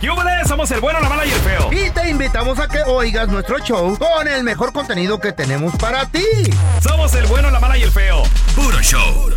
¡Yúbales! 0.00 0.46
Somos 0.48 0.70
el 0.70 0.80
bueno, 0.80 1.00
la 1.00 1.08
mala 1.08 1.26
y 1.26 1.30
el 1.30 1.40
feo. 1.40 1.70
Y 1.72 1.90
te 1.90 2.08
invitamos 2.08 2.58
a 2.58 2.68
que 2.68 2.82
oigas 2.82 3.28
nuestro 3.28 3.58
show 3.58 3.96
con 3.98 4.28
el 4.28 4.44
mejor 4.44 4.72
contenido 4.72 5.18
que 5.20 5.32
tenemos 5.32 5.74
para 5.76 6.06
ti. 6.06 6.24
Somos 6.82 7.14
el 7.14 7.26
bueno, 7.26 7.50
la 7.50 7.60
mala 7.60 7.76
y 7.76 7.82
el 7.82 7.90
feo. 7.90 8.22
Puro 8.54 8.80
show. 8.80 9.30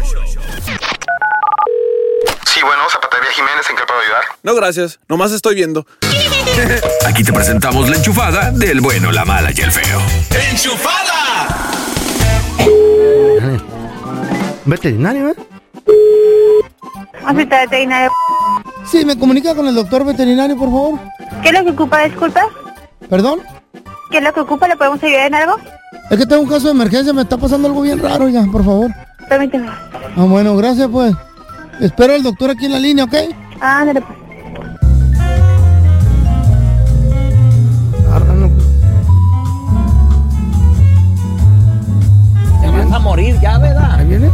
Sí, 2.45 2.59
bueno, 2.63 2.83
Zapatería 2.89 3.31
Jiménez, 3.31 3.69
¿en 3.69 3.75
qué 3.75 3.83
puedo 3.87 3.99
ayudar? 4.01 4.23
No, 4.43 4.55
gracias. 4.55 4.99
Nomás 5.07 5.31
estoy 5.31 5.55
viendo. 5.55 5.85
Aquí 7.07 7.23
te 7.23 7.33
presentamos 7.33 7.89
la 7.89 7.95
enchufada 7.97 8.51
del 8.51 8.81
bueno, 8.81 9.11
la 9.11 9.25
mala 9.25 9.51
y 9.55 9.61
el 9.61 9.71
feo. 9.71 10.01
¡Enchufada! 10.51 11.71
¿Veterinario, 14.65 15.29
eh? 15.29 15.35
Hospital 17.27 17.67
veterinario. 17.67 18.11
Sí, 18.85 19.05
me 19.05 19.17
comunica 19.17 19.55
con 19.55 19.67
el 19.67 19.75
doctor 19.75 20.05
veterinario, 20.05 20.57
por 20.57 20.69
favor. 20.69 20.99
¿Qué 21.41 21.49
es 21.49 21.53
lo 21.53 21.63
que 21.63 21.71
ocupa, 21.71 22.03
disculpa? 22.03 22.41
¿Perdón? 23.09 23.39
¿Qué 24.09 24.17
es 24.17 24.23
lo 24.23 24.33
que 24.33 24.39
ocupa? 24.41 24.67
¿Le 24.67 24.75
podemos 24.75 25.01
ayudar 25.03 25.27
en 25.27 25.35
algo? 25.35 25.55
Es 26.09 26.17
que 26.17 26.25
tengo 26.25 26.41
un 26.41 26.49
caso 26.49 26.67
de 26.67 26.73
emergencia, 26.73 27.13
me 27.13 27.21
está 27.21 27.37
pasando 27.37 27.67
algo 27.67 27.81
bien 27.81 27.99
raro, 27.99 28.27
ya, 28.27 28.43
por 28.51 28.65
favor. 28.65 28.91
Permíteme. 29.29 29.69
Ah, 29.69 30.25
bueno, 30.25 30.55
gracias, 30.57 30.89
pues. 30.89 31.13
Espero 31.79 32.13
al 32.13 32.23
doctor 32.23 32.49
aquí 32.49 32.65
en 32.65 32.73
la 32.73 32.79
línea, 32.79 33.05
¿ok? 33.05 33.15
Ah, 33.61 33.83
dale, 33.85 34.01
pues. 34.01 34.17
Te 42.61 42.67
vas 42.69 42.91
a 42.91 42.99
morir 42.99 43.39
ya, 43.41 43.57
¿verdad? 43.57 43.95
¿Ahí 43.95 44.05
viene? 44.05 44.29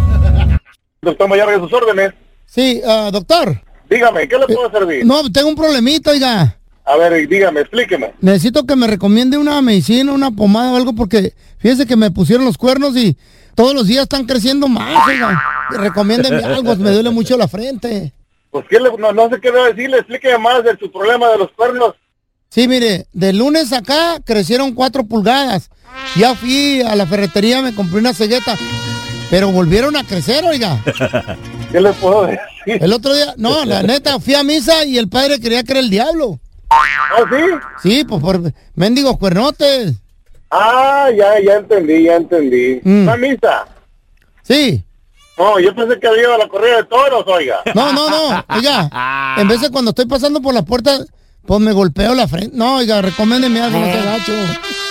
Doctor 1.02 1.30
sus 1.60 1.74
órdenes. 1.74 2.14
Sí, 2.46 2.82
ah, 2.88 3.10
doctor. 3.12 3.67
Dígame, 3.90 4.28
¿qué 4.28 4.38
le 4.38 4.46
puedo 4.48 4.70
servir? 4.72 5.06
No, 5.06 5.32
tengo 5.32 5.50
un 5.50 5.56
problemita, 5.56 6.12
oiga. 6.12 6.58
A 6.86 6.96
ver, 6.96 7.28
dígame, 7.28 7.62
explíqueme. 7.62 8.14
Necesito 8.22 8.66
que 8.66 8.76
me 8.76 8.88
recomiende 8.88 9.38
una 9.38 9.62
medicina, 9.62 10.12
una 10.14 10.32
pomada 10.32 10.72
o 10.72 10.78
algo, 10.78 10.94
porque 10.94 11.34
fíjese 11.58 11.86
que 11.86 11.96
me 11.96 12.12
pusieron 12.12 12.46
los 12.46 12.58
cuernos 12.58 12.96
y 12.96 13.18
todos 13.56 13.74
los 13.74 13.88
días 13.88 14.04
están 14.04 14.26
creciendo 14.26 14.68
más, 14.68 15.08
oiga. 15.08 15.42
Recomiéndeme 15.72 16.44
algo, 16.44 16.76
me 16.78 16.92
duele 16.92 17.10
mucho 17.10 17.38
la 17.38 17.48
frente. 17.48 18.14
Pues, 18.52 18.66
¿qué 18.70 18.80
le, 18.80 18.90
no, 18.98 19.12
no 19.12 19.30
sé 19.30 19.42
qué 19.42 19.52
debo 19.52 19.66
decirle, 19.66 19.98
explíqueme 19.98 20.38
más 20.38 20.64
de 20.64 20.78
su 20.78 20.92
problema 20.92 21.28
de 21.30 21.38
los 21.40 21.52
cuernos. 21.52 21.96
Sí, 22.50 22.68
mire, 22.68 23.08
de 23.12 23.34
lunes 23.34 23.74
acá 23.74 24.20
crecieron 24.24 24.74
cuatro 24.74 25.04
pulgadas. 25.04 25.70
Ya 26.16 26.36
fui 26.36 26.82
a 26.82 26.96
la 26.96 27.06
ferretería, 27.06 27.62
me 27.62 27.76
compré 27.76 28.00
una 28.00 28.14
cegueta, 28.14 28.56
pero 29.30 29.52
volvieron 29.52 29.96
a 29.98 30.06
crecer, 30.06 30.46
oiga. 30.46 30.82
¿Qué 31.72 31.82
le 31.82 31.92
puedo 31.94 32.26
decir? 32.26 32.42
El 32.66 32.94
otro 32.94 33.14
día, 33.14 33.34
no, 33.38 33.66
la 33.66 33.84
neta, 33.84 34.20
fui 34.20 34.36
a 34.36 34.44
misa 34.44 34.86
y 34.86 34.98
el 34.98 35.10
padre 35.10 35.40
creía 35.40 35.64
que 35.64 35.72
era 35.74 35.80
el 35.80 35.90
diablo. 35.90 36.40
¿Ah, 36.70 37.24
sí? 37.30 37.44
Sí, 37.82 38.04
pues 38.04 38.22
por 38.22 38.40
mendigos 38.76 39.18
cuernotes. 39.18 39.94
Ah, 40.52 41.10
ya, 41.16 41.40
ya 41.40 41.56
entendí, 41.56 42.04
ya 42.04 42.16
entendí. 42.16 42.82
Mm. 42.84 43.04
¿Una 43.04 43.18
misa? 43.18 43.68
Sí. 44.44 44.84
No, 45.38 45.60
yo 45.60 45.74
pensé 45.76 46.00
que 46.00 46.08
había 46.08 46.38
la 46.38 46.48
corrida 46.48 46.78
de 46.78 46.84
toros, 46.86 47.24
oiga. 47.28 47.62
No, 47.76 47.94
no, 47.94 48.10
no, 48.10 48.46
oiga. 48.50 49.36
En 49.38 49.48
vez 49.48 49.62
de 49.62 49.70
cuando 49.70 49.90
estoy 49.92 50.06
pasando 50.06 50.42
por 50.42 50.54
la 50.54 50.64
puerta, 50.64 51.00
pues 51.46 51.60
me 51.60 51.72
golpeo 51.74 52.14
la 52.16 52.28
frente. 52.28 52.52
No, 52.56 52.78
oiga, 52.78 53.02
recomiéndeme 53.02 53.62
algo, 53.62 53.80
no 53.80 53.86
sea 53.86 54.04
gacho. 54.04 54.34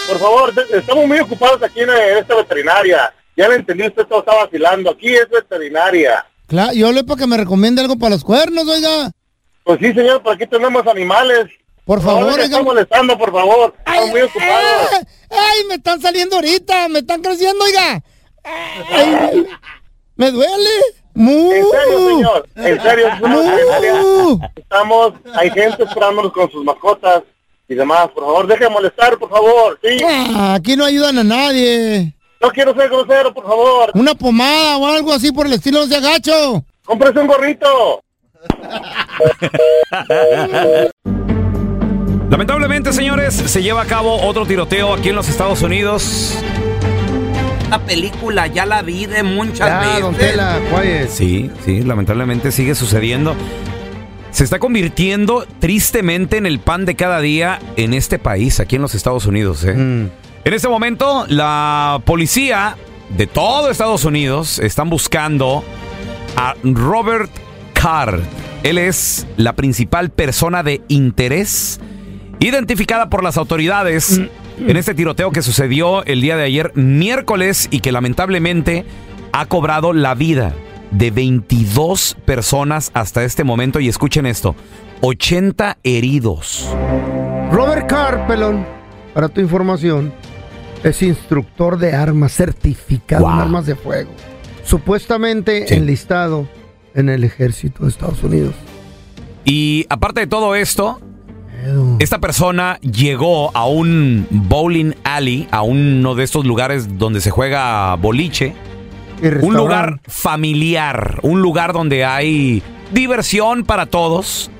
Por 0.08 0.19
favor, 0.19 0.54
estamos 0.72 1.06
muy 1.06 1.19
ocupados 1.19 1.62
aquí 1.62 1.81
en, 1.81 1.91
en 1.91 2.19
esta 2.19 2.37
veterinaria. 2.37 3.12
Ya 3.37 3.48
le 3.48 3.56
entendí, 3.56 3.87
usted 3.87 4.06
todo 4.06 4.20
está 4.20 4.34
vacilando. 4.34 4.91
Aquí 4.91 5.12
es 5.14 5.28
veterinaria. 5.28 6.25
Claro, 6.46 6.72
yo 6.72 6.92
le 6.92 7.04
para 7.04 7.18
que 7.18 7.26
me 7.26 7.36
recomiende 7.36 7.82
algo 7.82 7.96
para 7.96 8.14
los 8.14 8.24
cuernos, 8.24 8.68
oiga. 8.68 9.10
Pues 9.64 9.80
sí, 9.80 9.92
señor, 9.92 10.22
por 10.22 10.34
aquí 10.34 10.46
tenemos 10.46 10.86
animales. 10.86 11.48
Por 11.84 12.00
favor, 12.02 12.30
no 12.30 12.36
me 12.36 12.42
están 12.44 12.64
molestando, 12.64 13.18
por 13.18 13.32
favor. 13.32 13.74
Estamos 13.78 14.10
muy 14.10 14.20
ocupados. 14.20 14.88
¡Ay! 14.92 15.06
¡Ay, 15.30 15.64
me 15.68 15.74
están 15.74 16.00
saliendo 16.00 16.36
ahorita! 16.36 16.88
¡Me 16.88 17.00
están 17.00 17.22
creciendo, 17.22 17.64
oiga! 17.64 18.02
¡Ay, 18.44 19.46
me 20.16 20.30
duele! 20.30 20.70
¡Mu! 21.14 21.52
En 21.52 21.64
serio, 21.64 22.08
señor. 22.08 22.48
En 22.56 22.82
serio. 22.82 24.40
Estamos, 24.56 25.14
hay 25.34 25.50
gente 25.50 25.82
esperándonos 25.82 26.32
con 26.32 26.50
sus 26.50 26.64
mascotas 26.64 27.22
y 27.68 27.74
demás. 27.74 28.08
Por 28.14 28.24
favor, 28.24 28.46
deje 28.46 28.64
de 28.64 28.70
molestar, 28.70 29.18
por 29.18 29.30
favor. 29.30 29.78
Sí. 29.82 29.98
Ah, 30.04 30.54
aquí 30.54 30.76
no 30.76 30.84
ayudan 30.84 31.18
a 31.18 31.24
nadie. 31.24 32.14
No 32.46 32.52
quiero 32.52 32.72
ser 32.76 32.88
grosero, 32.88 33.34
por 33.34 33.42
favor. 33.42 33.90
Una 33.94 34.14
pomada 34.14 34.76
o 34.76 34.86
algo 34.86 35.12
así 35.12 35.32
por 35.32 35.46
el 35.46 35.54
estilo, 35.54 35.80
no 35.80 35.86
sea 35.88 35.98
gacho. 35.98 36.64
Cómprese 36.84 37.18
un 37.18 37.26
gorrito. 37.26 38.00
Lamentablemente, 42.30 42.92
señores, 42.92 43.34
se 43.34 43.62
lleva 43.64 43.82
a 43.82 43.86
cabo 43.86 44.22
otro 44.22 44.46
tiroteo 44.46 44.94
aquí 44.94 45.08
en 45.08 45.16
los 45.16 45.28
Estados 45.28 45.60
Unidos. 45.62 46.38
Esta 47.64 47.80
película 47.80 48.46
ya 48.46 48.64
la 48.64 48.82
vi 48.82 49.06
de 49.06 49.24
muchas 49.24 49.58
Ya, 49.58 49.98
don 49.98 50.14
veces. 50.14 50.30
Tela, 50.30 50.60
quiet. 50.70 51.08
Sí, 51.08 51.50
sí, 51.64 51.82
lamentablemente 51.82 52.52
sigue 52.52 52.76
sucediendo. 52.76 53.34
Se 54.30 54.44
está 54.44 54.60
convirtiendo 54.60 55.48
tristemente 55.58 56.36
en 56.36 56.46
el 56.46 56.60
pan 56.60 56.84
de 56.84 56.94
cada 56.94 57.20
día 57.20 57.58
en 57.74 57.92
este 57.92 58.20
país, 58.20 58.60
aquí 58.60 58.76
en 58.76 58.82
los 58.82 58.94
Estados 58.94 59.26
Unidos. 59.26 59.64
¿eh? 59.64 59.74
Mm. 59.74 60.10
En 60.46 60.54
este 60.54 60.68
momento, 60.68 61.26
la 61.26 62.00
policía 62.04 62.76
de 63.18 63.26
todo 63.26 63.68
Estados 63.68 64.04
Unidos 64.04 64.60
están 64.60 64.88
buscando 64.88 65.64
a 66.36 66.54
Robert 66.62 67.32
Carr. 67.72 68.20
Él 68.62 68.78
es 68.78 69.26
la 69.36 69.54
principal 69.54 70.10
persona 70.10 70.62
de 70.62 70.82
interés 70.86 71.80
identificada 72.38 73.10
por 73.10 73.24
las 73.24 73.36
autoridades 73.38 74.20
en 74.58 74.76
este 74.76 74.94
tiroteo 74.94 75.32
que 75.32 75.42
sucedió 75.42 76.04
el 76.04 76.20
día 76.20 76.36
de 76.36 76.44
ayer, 76.44 76.70
miércoles, 76.76 77.66
y 77.72 77.81
que 77.81 77.90
lamentablemente 77.90 78.84
ha 79.32 79.46
cobrado 79.46 79.92
la 79.92 80.14
vida 80.14 80.54
de 80.92 81.10
22 81.10 82.19
personas 82.25 82.92
hasta 82.94 83.25
este 83.25 83.42
momento. 83.42 83.81
Y 83.81 83.88
escuchen 83.88 84.26
esto, 84.26 84.54
80 85.00 85.78
heridos. 85.82 86.69
Robert 87.50 87.88
Carr, 87.88 88.28
pelón, 88.28 88.64
para 89.12 89.28
tu 89.28 89.40
información, 89.40 90.12
es 90.91 91.03
instructor 91.03 91.79
de 91.79 91.94
armas, 91.94 92.33
certificado 92.33 93.27
en 93.27 93.38
armas 93.38 93.67
de 93.67 93.75
fuego. 93.77 94.11
Supuestamente 94.65 95.67
Sí. 95.69 95.75
enlistado 95.75 96.49
en 96.94 97.09
el 97.09 97.25
ejército 97.25 97.85
de 97.85 97.91
Estados 97.91 98.23
Unidos. 98.23 98.55
Y 99.44 99.87
aparte 99.88 100.21
de 100.21 100.27
todo 100.27 100.55
esto, 100.55 101.00
esta 101.99 102.19
persona 102.19 102.79
llegó 102.81 103.50
a 103.56 103.67
un 103.67 104.27
bowling 104.31 104.93
alley, 105.05 105.49
a 105.50 105.62
uno 105.62 106.15
de 106.15 106.25
estos 106.25 106.44
lugares 106.44 106.99
donde 106.99 107.21
se 107.21 107.31
juega 107.31 107.94
boliche. 107.97 108.55
Un 109.43 109.55
lugar 109.56 110.00
familiar, 110.06 111.21
un 111.23 111.41
lugar 111.41 111.73
donde 111.73 112.05
hay 112.05 112.62
diversión 112.93 113.65
para 113.65 113.87
todos. 113.87 114.50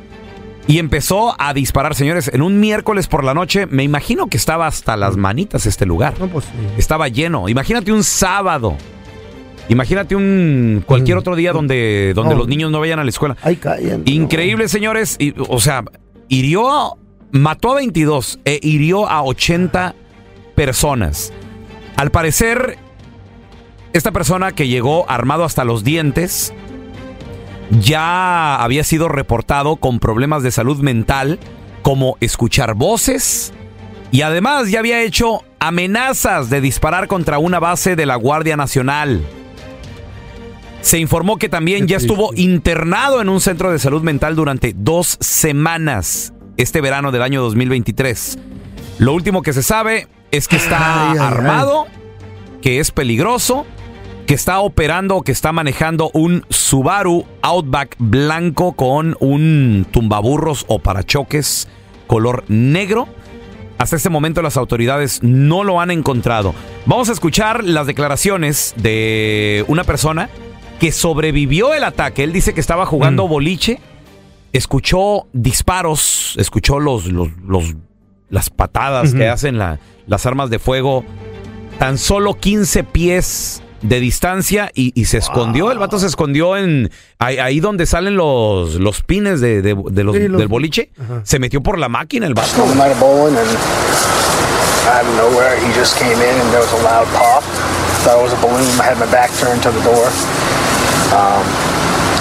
Y 0.67 0.79
empezó 0.79 1.35
a 1.41 1.55
disparar, 1.55 1.95
señores, 1.95 2.29
en 2.33 2.43
un 2.43 2.59
miércoles 2.61 3.07
por 3.07 3.23
la 3.25 3.35
noche. 3.35 3.67
Me 3.67 3.85
imagino 3.85 4.27
que 4.27 4.37
estaba 4.37 4.67
hasta 4.67 4.97
las 4.97 5.17
manitas 5.17 5.67
este 5.67 5.87
lugar. 5.87 6.15
No, 6.19 6.27
pues 6.29 6.45
sí. 6.47 6.51
Estaba 6.77 7.09
lleno. 7.09 7.49
Imagínate 7.49 7.93
un 7.93 8.03
sábado. 8.03 8.77
Imagínate 9.69 10.15
un 10.17 10.83
cualquier 10.87 11.19
otro 11.19 11.35
día 11.37 11.53
donde, 11.53 12.13
donde 12.15 12.35
No. 12.35 12.39
los 12.41 12.49
niños 12.49 12.71
no 12.71 12.81
vayan 12.81 12.99
a 12.99 13.05
la 13.05 13.11
escuela. 13.11 13.37
Ay, 13.43 13.57
callen. 13.57 14.03
Increíble, 14.07 14.69
señores. 14.69 15.17
Y, 15.19 15.35
o 15.49 15.61
sea, 15.61 15.85
hirió, 16.29 16.97
mató 17.33 17.73
a 17.73 17.77
22 17.77 18.41
e 18.45 18.59
hirió 18.63 19.09
a 19.09 19.23
80 19.23 19.95
personas. 20.55 21.33
Al 21.97 22.11
parecer, 22.11 22.77
esta 23.93 24.13
persona 24.13 24.53
que 24.53 24.69
llegó 24.69 25.09
armado 25.11 25.45
hasta 25.45 25.65
los 25.65 25.83
dientes 25.85 26.53
ya 27.71 28.57
había 28.57 28.85
sido 28.85 29.09
reportado 29.09 29.77
con 29.77 29.99
problemas 29.99 30.43
de 30.43 30.51
salud 30.51 30.79
mental, 30.79 31.39
como 31.83 32.17
escuchar 32.21 32.75
voces, 32.75 33.53
y 34.11 34.23
además 34.23 34.71
ya 34.71 34.81
había 34.81 35.03
hecho 35.03 35.43
amenazas 35.59 36.51
de 36.51 36.61
disparar 36.61 37.09
contra 37.09 37.39
una 37.39 37.59
base 37.59 37.97
de 37.97 38.07
la 38.07 38.17
Guardia 38.17 38.57
Nacional. 38.57 39.23
Se 40.81 40.99
informó 40.99 41.37
que 41.37 41.49
también 41.49 41.89
ya 41.89 41.97
estuvo 41.97 42.31
internado 42.35 43.21
en 43.21 43.29
un 43.29 43.41
centro 43.41 43.73
de 43.73 43.79
salud 43.81 44.03
mental 44.03 44.37
durante 44.37 44.73
dos 44.77 45.17
semanas 45.21 46.33
este 46.57 46.81
verano 46.81 47.11
del 47.11 47.23
año 47.23 47.43
2023. 47.43 48.39
Lo 48.99 49.13
último 49.13 49.43
que 49.43 49.53
se 49.53 49.65
sabe 49.65 50.07
es 50.31 50.47
que 50.47 50.57
está 50.57 51.11
Ay, 51.11 51.19
ay, 51.19 51.19
ay. 51.21 51.27
armado, 51.27 51.87
que 52.63 52.79
es 52.79 52.93
peligroso, 52.93 53.67
que 54.27 54.35
está 54.35 54.61
operando 54.61 55.17
o 55.17 55.23
que 55.23 55.33
está 55.33 55.53
manejando 55.53 56.11
un 56.13 56.45
Subaru 56.51 57.25
Outback 57.43 57.95
blanco 57.99 58.73
con 58.73 59.17
un 59.21 59.87
tumbaburros 59.93 60.65
o 60.69 60.79
parachoques 60.81 61.69
color 62.07 62.45
negro. 62.49 63.09
Hasta 63.79 63.97
este 63.97 64.09
momento 64.11 64.43
las 64.43 64.57
autoridades 64.57 65.23
no 65.23 65.63
lo 65.63 65.81
han 65.81 65.91
encontrado. 65.91 66.55
Vamos 66.87 67.09
a 67.09 67.13
escuchar 67.13 67.63
las 67.63 67.87
declaraciones 67.87 68.75
de 68.77 69.65
una 69.69 69.85
persona 69.85 70.29
que 70.81 70.93
sobrevivió 70.93 71.75
el 71.75 71.85
ataque. 71.85 72.25
Él 72.25 72.33
dice 72.33 72.53
que 72.55 72.61
estaba 72.61 72.87
jugando 72.87 73.29
boliche, 73.29 73.79
escuchó 74.53 75.27
disparos, 75.33 76.35
escuchó 76.39 76.81
los, 76.81 77.07
los, 77.07 77.29
los- 77.47 77.75
las 78.29 78.51
patadas 78.51 79.15
que 79.15 79.29
hacen 79.29 79.57
la- 79.59 79.79
las 80.09 80.27
armas 80.27 80.51
de 80.51 80.59
fuego, 80.59 81.05
tan 81.79 81.97
solo 81.99 82.35
15 82.35 82.83
pies 82.83 83.63
de 83.83 84.01
distancia 84.01 84.71
y, 84.75 84.93
y 84.95 85.05
se 85.07 85.19
escondió. 85.19 85.71
El 85.71 85.79
vato 85.79 85.99
se 85.99 86.07
escondió 86.07 86.57
en 86.57 86.91
ahí, 87.19 87.39
ahí 87.39 87.61
donde 87.61 87.87
salen 87.87 88.17
los, 88.17 88.75
los 88.77 89.03
pines 89.03 89.41
de, 89.41 89.63
de- 89.63 89.75
de 89.91 90.05
los- 90.05 90.17
Sí, 90.17 90.29
los- 90.29 90.39
del 90.39 90.49
boliche. 90.49 90.91
Se 91.25 91.39
metió 91.39 91.63
por 91.63 91.79
la 91.79 91.89
máquina 91.89 92.27
el 92.27 92.35
vato. 92.35 92.49
out 94.89 95.03
of 95.05 95.17
nowhere, 95.17 95.57
he 95.59 95.73
just 95.75 95.99
came 95.99 96.15
in, 96.15 96.35
and 96.41 96.49
there 96.53 96.61
was 96.63 96.73
a 96.73 96.83
loud 96.85 97.07
pop. 97.19 97.43
Thought 98.07 98.19
it 98.21 98.23
was 98.23 98.33
a 98.33 98.41
balloon. 98.41 98.63
I 98.79 98.85
had 98.87 98.99
my 98.99 99.11
back 99.11 99.31
turned 99.35 99.61
to 99.67 99.71
the 99.75 99.83
door, 99.83 100.07
um, 101.11 101.43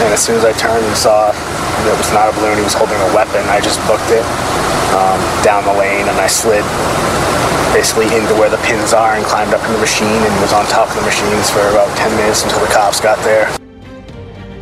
and 0.01 0.09
as 0.13 0.19
soon 0.25 0.35
as 0.41 0.45
I 0.45 0.51
turned 0.57 0.81
and 0.83 0.97
saw 0.97 1.29
that 1.29 1.93
it 1.93 1.97
was 1.97 2.09
not 2.11 2.25
a 2.29 2.33
balloon, 2.33 2.57
he 2.57 2.63
was 2.65 2.73
holding 2.73 2.97
a 2.97 3.11
weapon. 3.13 3.45
I 3.53 3.61
just 3.61 3.77
booked 3.85 4.09
it 4.09 4.25
um, 4.97 5.19
down 5.45 5.61
the 5.63 5.77
lane, 5.77 6.09
and 6.09 6.17
I 6.17 6.25
slid 6.25 6.65
basically 7.75 8.07
into 8.15 8.33
where 8.39 8.49
the 8.49 8.57
pins 8.67 8.93
are 8.93 9.17
and 9.17 9.25
climbed 9.25 9.53
up 9.53 9.61
in 9.67 9.73
the 9.73 9.79
machine 9.79 10.07
and 10.07 10.33
was 10.41 10.53
on 10.53 10.65
top 10.67 10.87
of 10.87 10.95
the 10.95 11.01
machines 11.05 11.51
for 11.51 11.59
about 11.75 11.89
10 11.97 12.15
minutes 12.15 12.43
until 12.43 12.59
the 12.65 12.71
cops 12.73 13.01
got 13.01 13.17
there. 13.23 13.47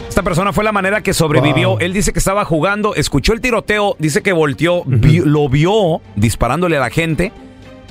Esta 0.10 0.22
persona 0.24 0.52
fue 0.54 0.64
la 0.64 0.72
manera 0.72 1.02
que 1.02 1.14
sobrevivió. 1.14 1.72
Wow. 1.72 1.80
Él 1.80 1.94
dice 1.94 2.14
que 2.14 2.20
estaba 2.20 2.46
jugando, 2.46 2.94
escuchó 2.96 3.34
el 3.34 3.42
tiroteo, 3.42 3.96
dice 4.00 4.22
que 4.22 4.32
volteó, 4.34 4.84
vi- 4.86 5.20
lo 5.26 5.50
vio 5.50 6.02
disparándole 6.16 6.78
a 6.78 6.80
la 6.82 6.90
gente 6.90 7.32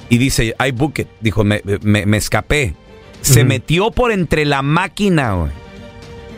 y 0.09 0.19
dice, 0.19 0.55
I 0.65 0.71
book 0.73 0.95
it. 0.99 1.09
Dijo, 1.21 1.43
me, 1.45 1.63
me- 1.83 2.07
me 2.07 2.17
escapé. 2.17 2.75
Se 3.23 3.45
metió 3.45 3.91
por 3.93 4.11
entre 4.13 4.45
la 4.45 4.63
máquina, 4.63 5.35
güey. 5.35 5.51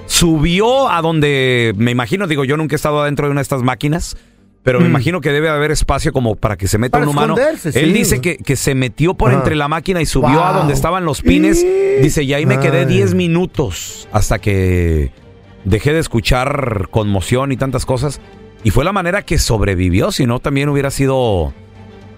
Subió 0.06 0.90
a 0.90 1.00
donde, 1.00 1.72
me 1.76 1.90
imagino, 1.90 2.26
digo, 2.26 2.44
yo 2.44 2.56
nunca 2.58 2.74
he 2.74 2.76
estado 2.76 3.00
adentro 3.02 3.26
de 3.26 3.32
una 3.32 3.40
de 3.40 3.44
estas 3.44 3.62
máquinas, 3.62 4.16
pero 4.64 4.80
me 4.80 4.86
imagino 4.86 5.20
que 5.20 5.30
debe 5.30 5.48
haber 5.48 5.70
espacio 5.70 6.12
como 6.12 6.34
para 6.34 6.56
que 6.56 6.66
se 6.66 6.78
meta 6.78 6.98
Para 6.98 7.04
un 7.04 7.16
humano. 7.16 7.34
esconderse, 7.38 7.68
Él 7.78 7.86
sí, 7.86 7.92
dice 7.92 8.20
que, 8.20 8.38
que 8.38 8.56
se 8.56 8.74
metió 8.74 9.14
por 9.14 9.32
entre 9.32 9.54
la 9.54 9.68
máquina 9.68 10.00
y 10.02 10.06
subió 10.06 10.42
a 10.42 10.50
Wow. 10.50 10.58
donde 10.60 10.74
estaban 10.74 11.04
los 11.04 11.22
pines. 11.22 11.64
Dice, 12.02 12.22
y 12.24 12.32
ahí 12.34 12.46
me 12.46 12.58
quedé 12.58 12.80
Ay. 12.80 12.86
10 12.86 13.14
minutos 13.14 14.08
hasta 14.10 14.38
que 14.40 15.12
dejé 15.64 15.92
de 15.92 16.00
escuchar 16.00 16.88
conmoción 16.90 17.52
y 17.52 17.56
tantas 17.56 17.86
cosas. 17.86 18.20
Y 18.64 18.70
fue 18.70 18.84
la 18.84 18.92
manera 18.92 19.22
que 19.22 19.38
sobrevivió, 19.38 20.10
si 20.10 20.24
no 20.26 20.40
también 20.40 20.68
hubiera 20.70 20.90
sido 20.90 21.52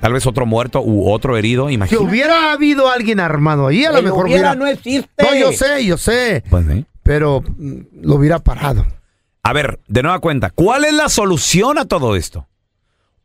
tal 0.01 0.13
vez 0.13 0.27
otro 0.27 0.47
muerto 0.47 0.81
u 0.83 1.11
otro 1.11 1.37
herido, 1.37 1.67
Si 1.69 1.75
imagínate. 1.75 2.05
hubiera 2.07 2.53
habido 2.53 2.89
alguien 2.89 3.19
armado 3.19 3.67
ahí, 3.67 3.85
a 3.85 3.91
lo 3.91 4.03
mejor 4.03 4.27
hubiera 4.27 4.53
hubiera... 4.53 4.55
no 4.55 4.67
existe. 4.69 5.09
No, 5.21 5.35
yo 5.37 5.51
sé, 5.53 5.85
yo 5.85 5.97
sé. 5.99 6.45
Pues, 6.49 6.65
¿eh? 6.69 6.85
Pero 7.03 7.43
mm, 7.57 7.81
lo 8.03 8.15
hubiera 8.15 8.39
parado. 8.39 8.87
A 9.47 9.53
ver, 9.53 9.79
de 9.87 10.03
nueva 10.03 10.19
cuenta, 10.19 10.51
¿cuál 10.51 10.85
es 10.85 10.93
la 10.93 11.09
solución 11.09 11.79
a 11.79 11.85
todo 11.85 12.17
esto? 12.17 12.49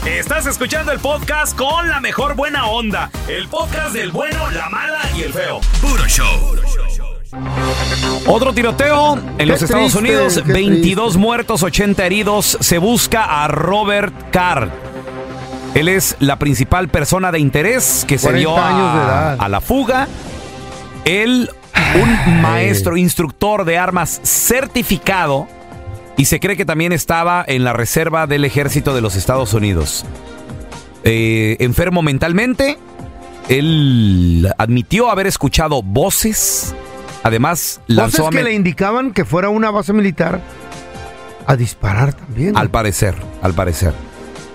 Estás 0.04 0.46
escuchando 0.46 0.90
el 0.90 0.98
podcast 0.98 1.56
con 1.56 1.88
la 1.88 2.00
mejor 2.00 2.34
buena 2.34 2.66
onda. 2.66 3.12
El 3.28 3.46
podcast 3.46 3.94
del 3.94 4.10
bueno, 4.10 4.50
la 4.50 4.68
mala 4.70 5.02
y 5.16 5.22
el 5.22 5.32
feo. 5.32 5.60
Puro 5.80 6.04
show. 6.08 6.56
Otro 8.26 8.52
tiroteo 8.52 9.16
en 9.16 9.36
Qué 9.36 9.46
los 9.46 9.62
Estados 9.62 9.94
Unidos. 9.94 10.42
qué 10.44 10.52
22 10.52 11.16
muertos, 11.16 11.62
80 11.62 12.04
heridos. 12.04 12.58
Se 12.60 12.78
busca 12.78 13.42
a 13.44 13.48
Robert 13.48 14.14
Carr. 14.30 14.70
Él 15.74 15.88
es 15.88 16.16
la 16.20 16.38
principal 16.38 16.88
persona 16.88 17.32
de 17.32 17.38
interés 17.38 18.04
que 18.06 18.18
se 18.18 18.26
40 18.28 18.38
dio 18.38 18.56
a, 18.56 19.48
la 19.48 19.60
fuga. 19.62 20.06
Él, 21.06 21.50
un 21.94 22.42
maestro, 22.42 22.96
instructor 22.96 23.64
de 23.64 23.78
armas 23.78 24.20
certificado. 24.22 25.48
Y 26.18 26.26
se 26.26 26.38
cree 26.38 26.58
que 26.58 26.66
también 26.66 26.92
estaba 26.92 27.42
en 27.46 27.64
la 27.64 27.72
reserva 27.72 28.26
del 28.26 28.44
ejército 28.44 28.94
de 28.94 29.00
los 29.00 29.16
Estados 29.16 29.54
Unidos. 29.54 30.04
Eh, 31.04 31.56
enfermo 31.58 32.02
mentalmente, 32.02 32.78
él 33.48 34.48
admitió 34.58 35.10
haber 35.10 35.26
escuchado 35.26 35.82
voces. 35.82 36.74
Además, 37.22 37.80
lanzó 37.86 38.24
Voces 38.24 38.38
que 38.38 38.44
le 38.44 38.52
indicaban 38.54 39.12
que 39.12 39.24
fuera 39.24 39.48
una 39.48 39.70
base 39.70 39.92
militar 39.92 40.40
a 41.46 41.56
disparar 41.56 42.14
también. 42.14 42.56
Al 42.56 42.70
parecer, 42.70 43.14
al 43.42 43.54
parecer. 43.54 43.92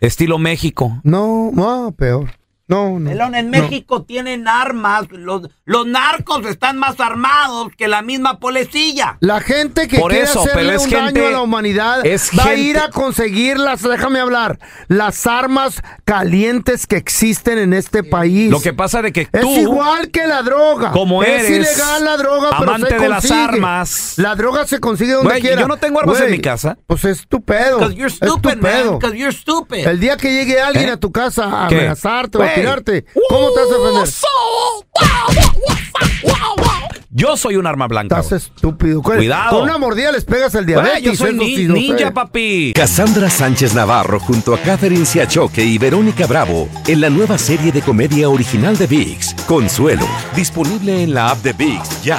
Estilo 0.00 0.38
México. 0.38 1.00
No, 1.04 1.50
no, 1.52 1.94
peor. 1.96 2.32
No, 2.66 2.98
no. 2.98 3.10
Pelón, 3.10 3.36
en 3.36 3.50
no. 3.50 3.60
México 3.60 4.02
tienen 4.02 4.48
armas. 4.48 5.04
Los, 5.10 5.48
Los 5.64 5.86
narcos 5.86 6.44
están 6.46 6.76
más 6.76 6.98
armados 6.98 7.68
que 7.78 7.86
la 7.86 8.02
misma 8.02 8.40
policía. 8.40 9.16
La 9.20 9.40
gente 9.40 9.86
que 9.86 9.98
Por 10.00 10.10
quiere 10.10 10.24
eso, 10.26 10.40
hacerle 10.40 10.62
pero 10.72 10.76
es 10.76 10.82
un 10.82 10.90
gente- 10.90 11.20
daño 11.20 11.28
a 11.28 11.30
la 11.30 11.40
humanidad 11.42 12.04
es 12.04 12.30
va 12.36 12.42
a 12.42 12.46
gente- 12.46 12.60
ir 12.62 12.78
a 12.78 12.90
conseguir 12.90 13.58
las, 13.58 13.80
déjame 13.82 14.18
hablar, 14.18 14.58
las 14.88 15.24
armas 15.28 15.80
calientes 16.04 16.88
que 16.88 16.96
existen 16.96 17.58
en 17.58 17.74
este 17.74 18.02
país. 18.02 18.50
Lo 18.50 18.60
que 18.60 18.72
pasa 18.72 19.02
de 19.02 19.12
que 19.12 19.28
es 19.32 19.40
tú, 19.40 19.48
igual 19.56 20.10
que 20.10 20.26
la 20.26 20.42
droga. 20.42 20.90
como 20.90 21.22
es 21.22 21.44
eres 21.44 21.50
ilegal 21.76 22.04
la 22.04 22.16
droga, 22.16 22.50
pero 22.58 22.70
amante 22.72 22.88
se 22.90 22.98
de 22.98 23.08
las 23.08 23.20
consigue. 23.26 23.40
armas. 23.44 24.14
La 24.16 24.34
droga 24.34 24.66
se 24.66 24.80
consigue 24.80 25.12
donde 25.12 25.28
Güey, 25.30 25.42
quiera. 25.42 25.60
yo 25.60 25.68
no 25.68 25.76
tengo 25.76 26.00
armas 26.00 26.16
en 26.16 26.22
Güey, 26.24 26.36
mi 26.38 26.40
casa. 26.42 26.76
Pues 26.88 27.04
es 27.04 27.28
tu 27.28 27.40
pedo. 27.40 27.78
Because 27.78 27.94
you're 27.94 28.12
es 28.12 28.18
tu 28.18 28.26
stupid, 28.26 28.56
man. 28.56 28.60
pedo. 28.60 28.98
Because 28.98 29.16
you're 29.16 29.32
stupid. 29.36 29.86
El 29.86 30.00
día 30.00 30.16
que 30.16 30.32
llegue 30.34 30.60
alguien 30.60 30.88
¿Eh? 30.88 30.92
a 30.92 30.96
tu 30.96 31.12
casa 31.12 31.66
a 31.66 31.68
¿Qué? 31.68 31.76
amenazarte 31.76 32.38
o 32.38 32.42
a 32.42 32.46
Güey. 32.46 32.54
tirarte, 32.56 33.04
¿cómo 33.28 33.52
te 33.52 33.60
vas 33.60 33.70
a 33.70 33.78
defender? 33.78 35.51
Yo 37.14 37.36
soy 37.36 37.56
un 37.56 37.66
arma 37.66 37.86
blanca. 37.88 38.20
Estás 38.20 38.44
estúpido. 38.44 39.02
Cuidado. 39.02 39.50
Con 39.58 39.64
una 39.68 39.76
mordida 39.78 40.10
les 40.12 40.24
pegas 40.24 40.54
el 40.54 40.64
diabetes. 40.64 41.02
yo 41.02 41.14
soy 41.14 41.34
ni- 41.34 41.66
ninja, 41.68 42.10
papi. 42.12 42.72
Cassandra 42.74 43.28
Sánchez 43.28 43.74
Navarro 43.74 44.18
junto 44.18 44.54
a 44.54 44.58
Catherine 44.58 45.04
Siachoque 45.04 45.62
y 45.62 45.76
Verónica 45.78 46.26
Bravo 46.26 46.68
en 46.86 47.00
la 47.02 47.10
nueva 47.10 47.36
serie 47.36 47.70
de 47.70 47.82
comedia 47.82 48.28
original 48.30 48.78
de 48.78 48.86
VIX, 48.86 49.34
Consuelo, 49.46 50.06
disponible 50.34 51.02
en 51.02 51.12
la 51.14 51.30
app 51.30 51.42
de 51.42 51.52
VIX 51.52 52.02
ya. 52.02 52.18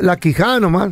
La 0.00 0.16
quijada 0.16 0.60
nomás. 0.60 0.90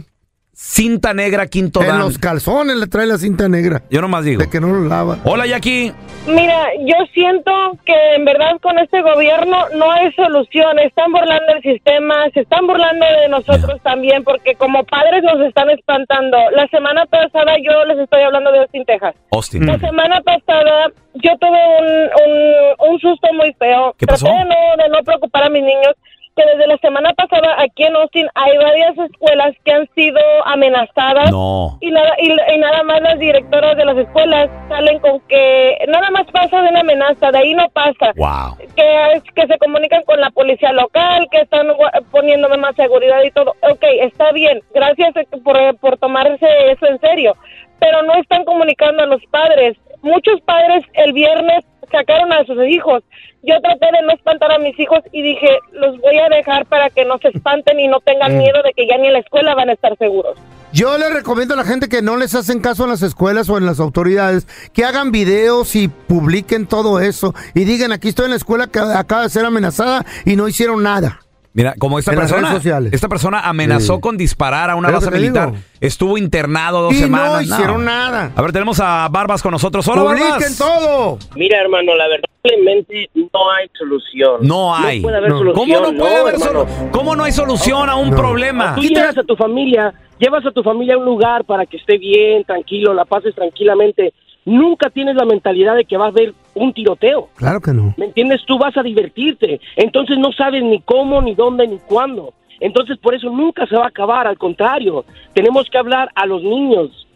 Cinta 0.61 1.15
negra, 1.15 1.47
quinto 1.47 1.81
En 1.83 1.87
dan. 1.87 1.99
los 2.01 2.19
calzones 2.19 2.75
le 2.79 2.89
trae 2.89 3.07
la 3.07 3.17
cinta 3.17 3.49
negra. 3.49 3.83
Yo 3.91 4.01
nomás 4.01 4.25
digo. 4.25 4.41
De 4.43 4.51
que 4.51 4.61
no 4.61 4.67
lo 4.67 4.89
lava. 4.89 5.19
Hola, 5.23 5.47
Jackie. 5.47 5.93
Mira, 6.27 6.67
yo 6.81 6.97
siento 7.15 7.53
que 7.87 7.95
en 8.17 8.25
verdad 8.25 8.59
con 8.61 8.77
este 8.81 9.01
gobierno 9.03 9.57
no 9.77 9.93
hay 9.93 10.13
solución. 10.15 10.81
Están 10.81 11.13
burlando 11.13 11.53
el 11.55 11.63
sistema, 11.63 12.15
se 12.35 12.41
están 12.41 12.67
burlando 12.67 13.07
de 13.23 13.29
nosotros 13.29 13.81
también, 13.85 14.25
porque 14.25 14.57
como 14.57 14.83
padres 14.83 15.23
nos 15.23 15.41
están 15.47 15.71
espantando. 15.71 16.37
La 16.57 16.67
semana 16.69 17.07
pasada 17.07 17.55
yo 17.63 17.85
les 17.85 17.99
estoy 18.01 18.23
hablando 18.23 18.51
de 18.51 18.59
Austin, 18.59 18.85
Texas. 18.85 19.15
Austin. 19.31 19.65
La 19.65 19.79
semana 19.79 20.21
pasada 20.23 20.91
yo 21.15 21.31
tuve 21.39 21.61
un, 21.79 21.87
un, 21.87 22.91
un 22.95 22.99
susto 22.99 23.29
muy 23.33 23.53
feo. 23.61 23.95
¿Qué 23.97 24.07
pasó? 24.09 24.27
Traté 24.27 24.41
de 24.41 24.45
no, 24.47 24.83
de 24.83 24.89
no 24.89 25.05
preocupar 25.05 25.45
a 25.45 25.51
mis 25.51 25.63
niños, 25.63 25.95
que 26.39 26.47
desde 26.53 26.69
la 26.69 26.77
semana 26.79 27.13
pasada 27.15 27.57
aquí 27.59 27.83
en 27.83 27.97
Austin 27.97 28.29
hay 28.35 28.57
varias 28.59 28.97
escuelas 28.97 29.57
que 29.65 29.73
han 29.73 29.89
sido 29.95 30.21
amenazadas. 30.45 31.33
No. 31.33 31.77
Y 31.81 31.91
nada, 31.91 32.15
y, 32.19 32.31
y 32.31 32.59
nada 32.59 32.85
más 32.85 33.03
las 33.03 33.19
directoras 33.19 33.77
de 33.77 33.85
las 33.85 33.97
escuelas 33.99 34.49
salen 34.69 35.01
con 35.01 35.19
que 35.23 35.79
nada 35.89 36.09
más 36.11 36.31
pasa 36.31 36.63
de 36.63 36.69
una 36.69 36.81
amenaza, 36.81 37.33
de 37.33 37.39
ahí 37.39 37.55
no 37.55 37.69
pasa. 37.71 38.13
Wow. 38.15 38.57
Que, 38.77 39.13
es, 39.15 39.23
que 39.35 39.47
se 39.49 39.59
comunican 39.59 40.05
con 40.05 40.21
la 40.21 40.31
policía 40.31 40.73
local, 40.73 41.27
que 41.33 41.41
están 41.41 41.67
poniéndome 42.13 42.57
más 42.57 42.77
seguridad 42.77 43.21
y 43.25 43.33
todo. 43.33 43.57
Ok, 43.63 43.83
está 44.01 44.31
bien, 44.31 44.63
gracias 44.73 45.15
por, 45.43 45.77
por 45.79 45.99
tomarse 45.99 46.47
eso 46.71 46.87
en 46.87 47.01
serio, 47.01 47.35
pero 47.81 48.03
no 48.05 48.15
están 48.15 48.45
comunicando 48.45 49.03
a 49.03 49.07
los 49.07 49.25
padres. 49.27 49.77
Muchos 50.03 50.41
padres 50.43 50.85
el 50.95 51.13
viernes 51.13 51.65
sacaron 51.91 52.33
a 52.33 52.45
sus 52.45 52.63
hijos. 52.67 53.03
Yo 53.43 53.55
traté 53.61 53.87
de 53.87 54.03
no 54.07 54.13
espantar 54.13 54.51
a 54.53 54.59
mis 54.59 54.79
hijos 54.79 55.01
y 55.13 55.23
dije, 55.23 55.49
los 55.73 55.99
voy 56.01 56.19
a 56.19 56.29
dejar 56.29 56.67
para 56.67 56.91
que 56.91 57.05
no 57.05 57.19
se 57.19 57.29
espanten 57.29 57.79
y 57.81 57.89
no 57.89 58.01
tengan 58.01 58.35
Mm. 58.35 58.39
miedo 58.39 58.63
de 58.63 58.73
que 58.73 58.87
ya 58.87 58.97
ni 58.99 59.07
en 59.07 59.13
la 59.15 59.21
escuela 59.21 59.55
van 59.55 59.71
a 59.71 59.73
estar 59.75 59.97
seguros. 59.99 60.37
Yo 60.73 60.99
le 60.99 61.09
recomiendo 61.09 61.55
a 61.55 61.57
la 61.57 61.65
gente 61.65 61.89
que 61.89 62.03
no 62.03 62.17
les 62.19 62.35
hacen 62.35 62.61
caso 62.61 62.85
en 62.85 62.91
las 62.91 63.01
escuelas 63.03 63.49
o 63.49 63.57
en 63.57 63.65
las 63.65 63.81
autoridades, 63.81 64.47
que 64.75 64.85
hagan 64.85 65.13
videos 65.13 65.75
y 65.75 65.89
publiquen 65.89 66.67
todo 66.67 67.01
eso 67.01 67.35
y 67.55 67.65
digan, 67.65 67.91
aquí 67.93 68.09
estoy 68.09 68.27
en 68.27 68.33
la 68.33 68.37
escuela 68.37 68.67
que 68.67 68.79
acaba 68.79 69.23
de 69.23 69.31
ser 69.31 69.47
amenazada 69.47 70.05
y 70.27 70.37
no 70.37 70.47
hicieron 70.47 70.83
nada. 70.83 71.21
Mira, 71.59 71.75
como 71.77 71.99
esta 71.99 72.13
En 72.13 72.19
persona, 72.21 72.53
sociales. 72.53 72.93
esta 72.93 73.09
persona 73.09 73.41
amenazó 73.41 73.97
Sí. 73.97 74.01
con 74.01 74.17
disparar 74.17 74.71
a 74.71 74.77
una 74.77 74.93
base 74.93 75.11
militar. 75.11 75.51
digo. 75.51 75.63
Estuvo 75.81 76.17
internado 76.17 76.83
dos 76.83 76.93
Y 76.95 76.99
no 77.01 77.03
semanas. 77.03 77.43
hicieron 77.43 77.85
nada. 77.85 78.31
A 78.37 78.43
ver, 78.43 78.53
tenemos 78.53 78.79
a 78.79 79.09
Barbas 79.11 79.43
con 79.43 79.51
nosotros. 79.51 79.87
Hola, 79.89 80.03
Publiquen 80.03 80.31
Barbas. 80.31 80.57
todo. 80.57 81.19
Mira, 81.35 81.61
hermano, 81.61 81.97
la 81.97 82.07
verdad, 82.07 82.29
simplemente 82.45 83.11
no 83.15 83.51
hay 83.51 83.69
solución. 83.77 84.37
No 84.43 84.73
hay. 84.73 84.99
No 85.01 85.03
puede 85.03 85.17
haber 85.17 85.31
No. 85.31 85.39
solución. 85.39 85.67
¿Cómo 85.67 85.91
no 85.93 85.99
puede 85.99 86.17
haber 86.17 86.35
hermano. 86.35 86.67
solu- 86.67 86.91
¿Cómo 86.93 87.17
no 87.17 87.25
hay 87.25 87.33
solución 87.33 87.89
a 87.89 87.97
un 87.97 88.11
No. 88.11 88.17
problema? 88.17 88.77
Tú 88.77 88.83
llevas 88.83 89.19
a 89.19 89.25
tu 89.25 89.35
familia, 89.35 89.93
llevas 90.21 90.47
a 90.47 90.53
tu 90.53 90.63
familia 90.63 90.95
a 90.95 90.99
un 90.99 91.07
lugar 91.07 91.45
para 91.45 91.67
que 91.67 91.77
esté 91.79 91.99
bien, 91.99 92.45
tranquilo, 92.45 92.95
la 92.95 93.05
pases 93.05 93.35
tranquilamente. 93.35 94.13
Nunca 94.45 94.91
tienes 94.91 95.17
la 95.17 95.25
mentalidad 95.27 95.75
de 95.75 95.85
que 95.85 95.97
va 95.97 96.07
a 96.07 96.09
haber 96.09 96.35
un 96.59 96.73
tiroteo. 96.73 97.29
Claro 97.37 97.61
que 97.61 97.73
no. 97.73 97.95
¿Me 97.97 98.07
entiendes? 98.07 98.43
Tú 98.47 98.59
vas 98.59 98.77
a 98.77 98.83
divertirte. 98.83 99.61
Entonces 99.77 100.19
no 100.19 100.33
sabes 100.33 100.63
ni 100.63 100.81
cómo, 100.81 101.23
ni 101.23 101.35
dónde, 101.35 101.67
ni 101.67 101.79
cuándo. 101.79 102.35
Entonces 102.61 102.99
por 102.99 103.15
eso 103.15 103.31
nunca 103.31 103.67
se 103.67 103.77
va 103.77 103.85
a 103.85 103.89
acabar. 103.89 104.27
Al 104.27 104.39
contrario, 104.39 105.05
tenemos 105.33 105.69
que 105.71 105.79
hablar 105.79 106.11
a 106.15 106.27
los 106.27 106.43
niños, 106.43 107.07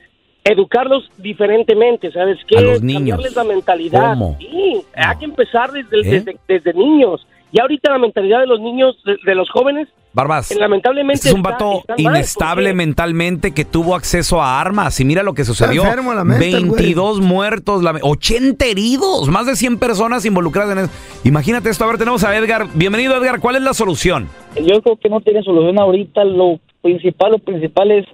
educarlos 0.45 1.11
diferentemente, 1.19 2.13
¿sabes 2.13 2.39
qué? 2.47 2.59
A 2.59 2.63
los 2.63 2.83
niños. 2.83 3.19
Cambiarles 3.19 3.37
la 3.37 3.45
mentalidad. 3.45 4.11
¿Cómo? 4.11 4.37
Sí, 4.39 4.83
hay 4.95 5.19
que 5.19 5.25
empezar 5.25 5.71
desde, 5.73 6.01
¿Eh? 6.01 6.11
desde, 6.11 6.37
desde 6.49 6.73
niños. 6.75 7.27
Y 7.51 7.61
ahorita 7.61 7.91
la 7.91 7.99
mentalidad 7.99 8.41
de 8.41 8.47
los 8.47 8.61
niños, 8.61 8.97
de, 9.05 9.17
de 9.25 9.35
los 9.35 9.51
jóvenes, 9.51 9.89
Barbas. 10.15 10.55
lamentablemente 10.55 11.15
Este 11.15 11.29
es 11.29 11.35
un 11.35 11.41
está- 11.41 11.51
vato 11.53 11.79
está 11.81 11.95
mal, 12.03 12.17
inestable 12.17 12.65
porque- 12.71 12.77
mentalmente 12.77 13.53
que 13.55 13.65
tuvo 13.65 13.95
acceso 13.95 14.43
a 14.43 14.61
armas. 14.61 15.01
Y 15.01 15.05
mira 15.05 15.23
lo 15.23 15.33
que 15.35 15.45
sucedió. 15.45 15.85
la 15.85 16.25
mente, 16.25 16.51
el 16.51 16.67
güey. 16.67 16.83
22 16.83 17.21
muertos, 17.21 17.83
la- 17.83 17.99
80 18.03 18.67
heridos, 18.67 19.29
más 19.29 19.47
de 19.47 19.57
100 19.57 19.79
personas 19.79 20.25
involucradas 20.27 20.73
en 20.77 20.85
eso. 20.85 20.91
Imagínate 21.25 21.71
esto. 21.71 21.85
A 21.85 21.87
ver, 21.87 21.99
tenemos 21.99 22.23
a 22.25 22.37
Edgar. 22.37 22.67
Bienvenido, 22.75 23.17
Edgar. 23.17 23.41
¿Cuál 23.41 23.57
es 23.57 23.63
la 23.63 23.73
solución? 23.75 24.29
Yo 24.57 24.83
creo 24.83 24.97
que 24.97 25.09
no 25.09 25.21
tiene 25.21 25.43
solución 25.43 25.79
ahorita. 25.79 26.25
Lo 26.25 26.59
principal, 26.83 27.33
lo 27.33 27.39
principal 27.39 27.91
es 27.93 28.05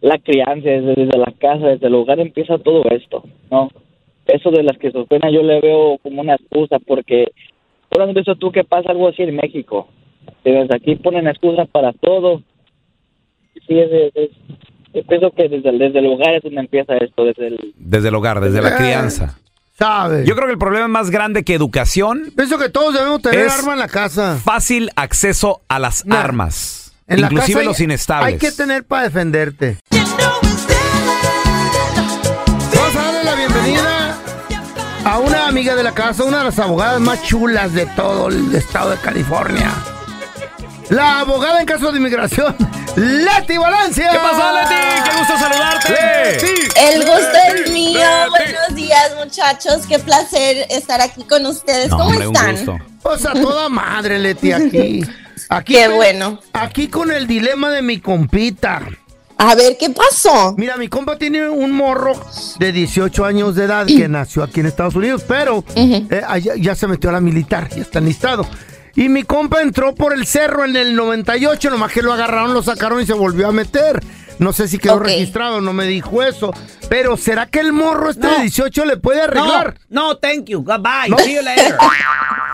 la 0.00 0.18
crianza, 0.18 0.68
desde, 0.70 0.94
desde 0.94 1.18
la 1.18 1.32
casa, 1.38 1.66
desde 1.66 1.88
el 1.88 1.94
hogar 1.96 2.20
empieza 2.20 2.56
todo 2.58 2.84
esto, 2.90 3.24
¿no? 3.50 3.68
Eso 4.26 4.50
de 4.50 4.62
la 4.62 4.72
esquizofrenia 4.72 5.30
yo 5.30 5.42
le 5.42 5.60
veo 5.60 5.98
como 6.02 6.20
una 6.20 6.34
excusa 6.34 6.78
porque 6.86 7.32
¿cuándo 7.90 8.10
has 8.10 8.14
visto 8.14 8.36
tú 8.36 8.52
que 8.52 8.62
pasa 8.62 8.90
algo 8.92 9.08
así 9.08 9.22
en 9.22 9.34
México? 9.36 9.88
Desde 10.52 10.76
aquí 10.76 10.96
ponen 10.96 11.26
excusa 11.28 11.64
para 11.66 11.92
todo. 11.92 12.42
Sí, 13.66 13.78
es, 13.78 13.90
es- 13.92 14.12
es- 14.14 14.30
yo 14.94 15.02
pienso 15.04 15.30
que 15.32 15.48
desde, 15.48 15.68
el- 15.68 15.78
desde 15.78 15.98
el 15.98 16.06
hogar 16.06 16.34
es 16.34 16.42
donde 16.42 16.60
empieza 16.60 16.96
esto, 16.96 17.24
desde 17.24 17.48
el... 17.48 17.74
Desde 17.76 18.08
el 18.08 18.14
hogar, 18.14 18.40
desde 18.40 18.62
la 18.62 18.70
Eh, 18.70 18.76
crianza. 18.78 19.38
¿Sabes? 19.78 20.26
Yo 20.26 20.34
creo 20.34 20.46
que 20.46 20.52
el 20.54 20.58
problema 20.58 20.86
es 20.86 20.90
más 20.90 21.10
grande 21.10 21.44
que 21.44 21.54
educación. 21.54 22.32
Pienso 22.34 22.58
que 22.58 22.68
todos 22.68 22.94
debemos 22.94 23.22
tener 23.22 23.46
Es 23.46 23.58
arma 23.58 23.74
en 23.74 23.78
la 23.78 23.88
casa. 23.88 24.36
Fácil 24.42 24.90
acceso 24.96 25.60
a 25.68 25.78
las 25.78 26.04
armas. 26.10 26.92
En 27.06 27.20
la 27.20 27.26
inclusive 27.28 27.52
casa 27.52 27.60
hay- 27.60 27.66
los 27.66 27.80
inestables. 27.80 28.26
Hay 28.34 28.38
que 28.38 28.50
tener 28.50 28.84
para 28.84 29.04
defenderte. 29.04 29.78
Vamos 32.74 32.96
a 32.96 33.02
darle 33.02 33.24
la 33.24 33.34
bienvenida 33.34 34.18
a 35.04 35.18
una 35.20 35.46
amiga 35.48 35.74
de 35.76 35.82
la 35.84 35.92
casa, 35.94 36.24
una 36.24 36.38
de 36.38 36.44
las 36.44 36.58
abogadas 36.58 37.00
más 37.00 37.22
chulas 37.22 37.72
de 37.72 37.86
todo 37.86 38.28
el 38.28 38.54
estado 38.54 38.90
de 38.90 38.96
California. 38.98 39.72
La 40.90 41.20
abogada 41.20 41.60
en 41.60 41.66
caso 41.66 41.92
de 41.92 41.98
inmigración, 41.98 42.56
Leti 42.96 43.58
Valencia. 43.58 44.10
¿Qué 44.10 44.18
pasó, 44.18 44.52
Leti? 44.54 45.02
¡Qué 45.04 45.18
gusto 45.18 45.38
saludarte! 45.38 46.36
El 46.90 47.00
gusto 47.04 47.38
es 47.54 47.70
mío. 47.72 48.00
Buenos 48.30 48.74
días, 48.74 49.12
muchachos. 49.18 49.86
Qué 49.86 49.98
placer 49.98 50.66
estar 50.70 51.00
aquí 51.02 51.24
con 51.24 51.44
ustedes. 51.46 51.88
No, 51.90 51.98
¿Cómo 51.98 52.08
hombre, 52.10 52.26
un 52.28 52.34
están? 52.36 52.56
gusto. 52.56 52.78
Pues 53.02 53.26
a 53.26 53.32
toda 53.34 53.68
madre, 53.68 54.18
Leti, 54.18 54.52
aquí. 54.52 55.02
aquí 55.50 55.74
Qué 55.74 55.86
con- 55.86 55.96
bueno. 55.96 56.40
Aquí 56.54 56.88
con 56.88 57.10
el 57.10 57.26
dilema 57.26 57.70
de 57.70 57.82
mi 57.82 58.00
compita. 58.00 58.80
A 59.40 59.54
ver, 59.54 59.76
¿qué 59.78 59.90
pasó? 59.90 60.54
Mira, 60.56 60.76
mi 60.78 60.88
compa 60.88 61.16
tiene 61.16 61.48
un 61.48 61.70
morro 61.70 62.12
de 62.58 62.72
18 62.72 63.24
años 63.24 63.54
de 63.54 63.64
edad 63.64 63.86
que 63.86 64.08
nació 64.08 64.42
aquí 64.42 64.60
en 64.60 64.66
Estados 64.66 64.94
Unidos, 64.96 65.22
pero 65.28 65.62
eh, 65.76 66.22
ya 66.58 66.74
se 66.74 66.86
metió 66.88 67.10
a 67.10 67.12
la 67.12 67.20
militar, 67.20 67.68
ya 67.68 67.82
está 67.82 67.98
enlistado. 67.98 68.46
Y 68.98 69.08
mi 69.08 69.22
compa 69.22 69.62
entró 69.62 69.94
por 69.94 70.12
el 70.12 70.26
cerro 70.26 70.64
en 70.64 70.74
el 70.74 70.96
98, 70.96 71.70
nomás 71.70 71.92
que 71.92 72.02
lo 72.02 72.12
agarraron, 72.12 72.52
lo 72.52 72.64
sacaron 72.64 73.00
y 73.00 73.06
se 73.06 73.12
volvió 73.12 73.46
a 73.46 73.52
meter. 73.52 74.00
No 74.40 74.52
sé 74.52 74.66
si 74.66 74.76
quedó 74.76 74.98
registrado, 74.98 75.60
no 75.60 75.72
me 75.72 75.84
dijo 75.84 76.20
eso. 76.24 76.52
Pero 76.88 77.16
¿será 77.16 77.46
que 77.46 77.60
el 77.60 77.72
morro 77.72 78.10
este 78.10 78.26
de 78.26 78.40
18 78.40 78.84
le 78.86 78.96
puede 78.96 79.22
arreglar? 79.22 79.78
No, 79.88 80.08
no, 80.08 80.16
thank 80.16 80.46
you. 80.46 80.64
Goodbye. 80.64 81.10
No. 81.10 81.18
See 81.18 81.36
you 81.36 81.42
later. 81.42 81.76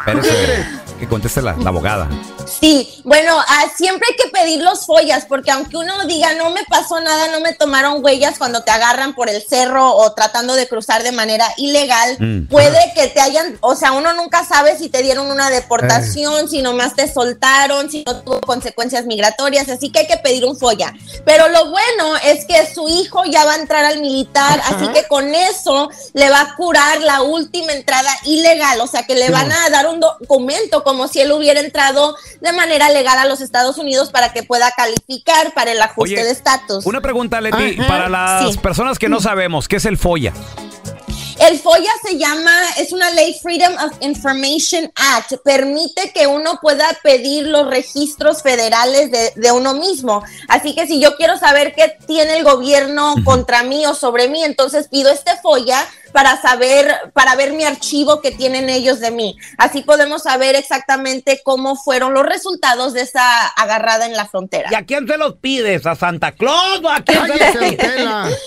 Espérese, 0.00 0.66
que 1.00 1.06
conteste 1.08 1.40
la, 1.40 1.56
la 1.56 1.70
abogada. 1.70 2.08
Sí, 2.46 3.00
bueno, 3.04 3.38
ah, 3.38 3.64
siempre 3.76 4.08
hay 4.10 4.16
que 4.16 4.30
pedir 4.30 4.62
los 4.62 4.86
follas, 4.86 5.24
porque 5.26 5.50
aunque 5.50 5.76
uno 5.76 6.06
diga 6.06 6.34
no 6.34 6.50
me 6.50 6.64
pasó 6.64 7.00
nada, 7.00 7.28
no 7.28 7.40
me 7.40 7.52
tomaron 7.54 8.04
huellas 8.04 8.38
cuando 8.38 8.62
te 8.62 8.70
agarran 8.70 9.14
por 9.14 9.28
el 9.28 9.42
cerro 9.42 9.94
o 9.94 10.12
tratando 10.12 10.54
de 10.54 10.68
cruzar 10.68 11.02
de 11.02 11.12
manera 11.12 11.46
ilegal, 11.56 12.16
Mm. 12.18 12.46
puede 12.48 12.92
que 12.94 13.08
te 13.08 13.20
hayan, 13.20 13.58
o 13.60 13.74
sea, 13.74 13.92
uno 13.92 14.12
nunca 14.14 14.44
sabe 14.44 14.76
si 14.78 14.88
te 14.88 15.02
dieron 15.02 15.30
una 15.30 15.50
deportación, 15.50 16.48
si 16.48 16.62
nomás 16.62 16.94
te 16.94 17.12
soltaron, 17.12 17.90
si 17.90 18.04
no 18.04 18.20
tuvo 18.22 18.40
consecuencias 18.40 19.06
migratorias, 19.06 19.68
así 19.68 19.90
que 19.90 20.00
hay 20.00 20.06
que 20.06 20.16
pedir 20.18 20.44
un 20.44 20.56
folla. 20.58 20.92
Pero 21.24 21.48
lo 21.48 21.70
bueno 21.70 22.16
es 22.24 22.44
que 22.44 22.72
su 22.72 22.88
hijo 22.88 23.24
ya 23.24 23.44
va 23.44 23.54
a 23.54 23.56
entrar 23.56 23.84
al 23.84 24.00
militar, 24.00 24.60
así 24.64 24.86
que 24.88 25.06
con 25.08 25.34
eso 25.34 25.90
le 26.12 26.30
va 26.30 26.40
a 26.40 26.56
curar 26.56 27.00
la 27.00 27.22
última 27.22 27.72
entrada 27.72 28.10
ilegal, 28.24 28.80
o 28.80 28.86
sea, 28.86 29.04
que 29.04 29.14
le 29.14 29.30
van 29.30 29.50
a 29.52 29.70
dar 29.70 29.86
un 29.88 30.00
documento 30.00 30.82
como 30.84 31.08
si 31.08 31.20
él 31.20 31.32
hubiera 31.32 31.60
entrado 31.60 32.16
de 32.41 32.53
manera 32.53 32.88
legal 32.91 33.19
a 33.19 33.25
los 33.26 33.41
Estados 33.41 33.79
Unidos 33.79 34.11
para 34.11 34.33
que 34.33 34.43
pueda 34.43 34.71
calificar 34.73 35.53
para 35.55 35.73
el 35.73 35.81
ajuste 35.83 36.14
Oye, 36.14 36.25
de 36.25 36.31
estatus. 36.31 36.85
Una 36.87 37.00
pregunta, 37.00 37.41
Leti, 37.41 37.79
Ajá. 37.79 37.88
para 37.88 38.09
las 38.09 38.53
Sí. 38.53 38.59
personas 38.59 38.99
que 38.99 39.09
no 39.09 39.21
sabemos, 39.21 39.69
¿qué 39.69 39.76
es 39.76 39.85
el 39.85 39.97
FOIA? 39.99 40.33
El 41.41 41.59
FOIA 41.59 41.91
se 42.03 42.17
llama, 42.17 42.53
es 42.79 42.93
una 42.93 43.11
ley 43.11 43.37
Freedom 43.43 43.75
of 43.85 43.93
Information 44.00 44.91
Act, 44.95 45.33
permite 45.45 46.12
que 46.12 46.29
uno 46.29 46.61
pueda 46.62 46.87
pedir 47.03 47.49
los 47.49 47.67
registros 47.69 48.41
federales 48.43 49.11
de, 49.11 49.33
de 49.35 49.50
uno 49.50 49.75
mismo. 49.75 50.23
Así 50.49 50.76
que 50.76 50.87
si 50.87 51.00
yo 51.00 51.17
quiero 51.17 51.37
saber 51.37 51.75
qué 51.75 51.97
tiene 52.07 52.37
el 52.38 52.45
gobierno 52.45 53.17
contra 53.25 53.64
mí 53.64 53.85
o 53.85 53.95
sobre 53.95 54.29
mí, 54.29 54.45
entonces 54.45 54.87
pido 54.88 55.11
este 55.11 55.33
FOIA 55.43 55.85
para 56.14 56.40
saber, 56.40 56.87
para 57.12 57.35
ver 57.35 57.52
mi 57.54 57.64
archivo 57.64 58.21
que 58.21 58.30
tienen 58.30 58.71
ellos 58.71 59.00
de 59.00 59.11
mí. 59.11 59.37
Así 59.59 59.83
podemos 59.83 60.23
saber 60.23 60.54
exactamente 60.54 61.40
cómo 61.44 61.75
fueron 61.75 62.14
los 62.14 62.25
resultados 62.25 62.92
de 62.94 63.00
esa 63.00 63.49
agarrada 63.49 64.06
en 64.06 64.12
la 64.12 64.25
frontera. 64.26 64.68
¿Y 64.71 64.76
a 64.76 64.85
quién 64.87 65.09
se 65.09 65.18
los 65.18 65.35
pides? 65.35 65.85
¿A 65.87 65.97
Santa 65.97 66.30
Claus 66.30 66.80
o 66.85 66.88
a 66.88 67.00
quién 67.00 67.21
se 67.26 67.28
los 67.28 67.38
pides? 67.38 67.97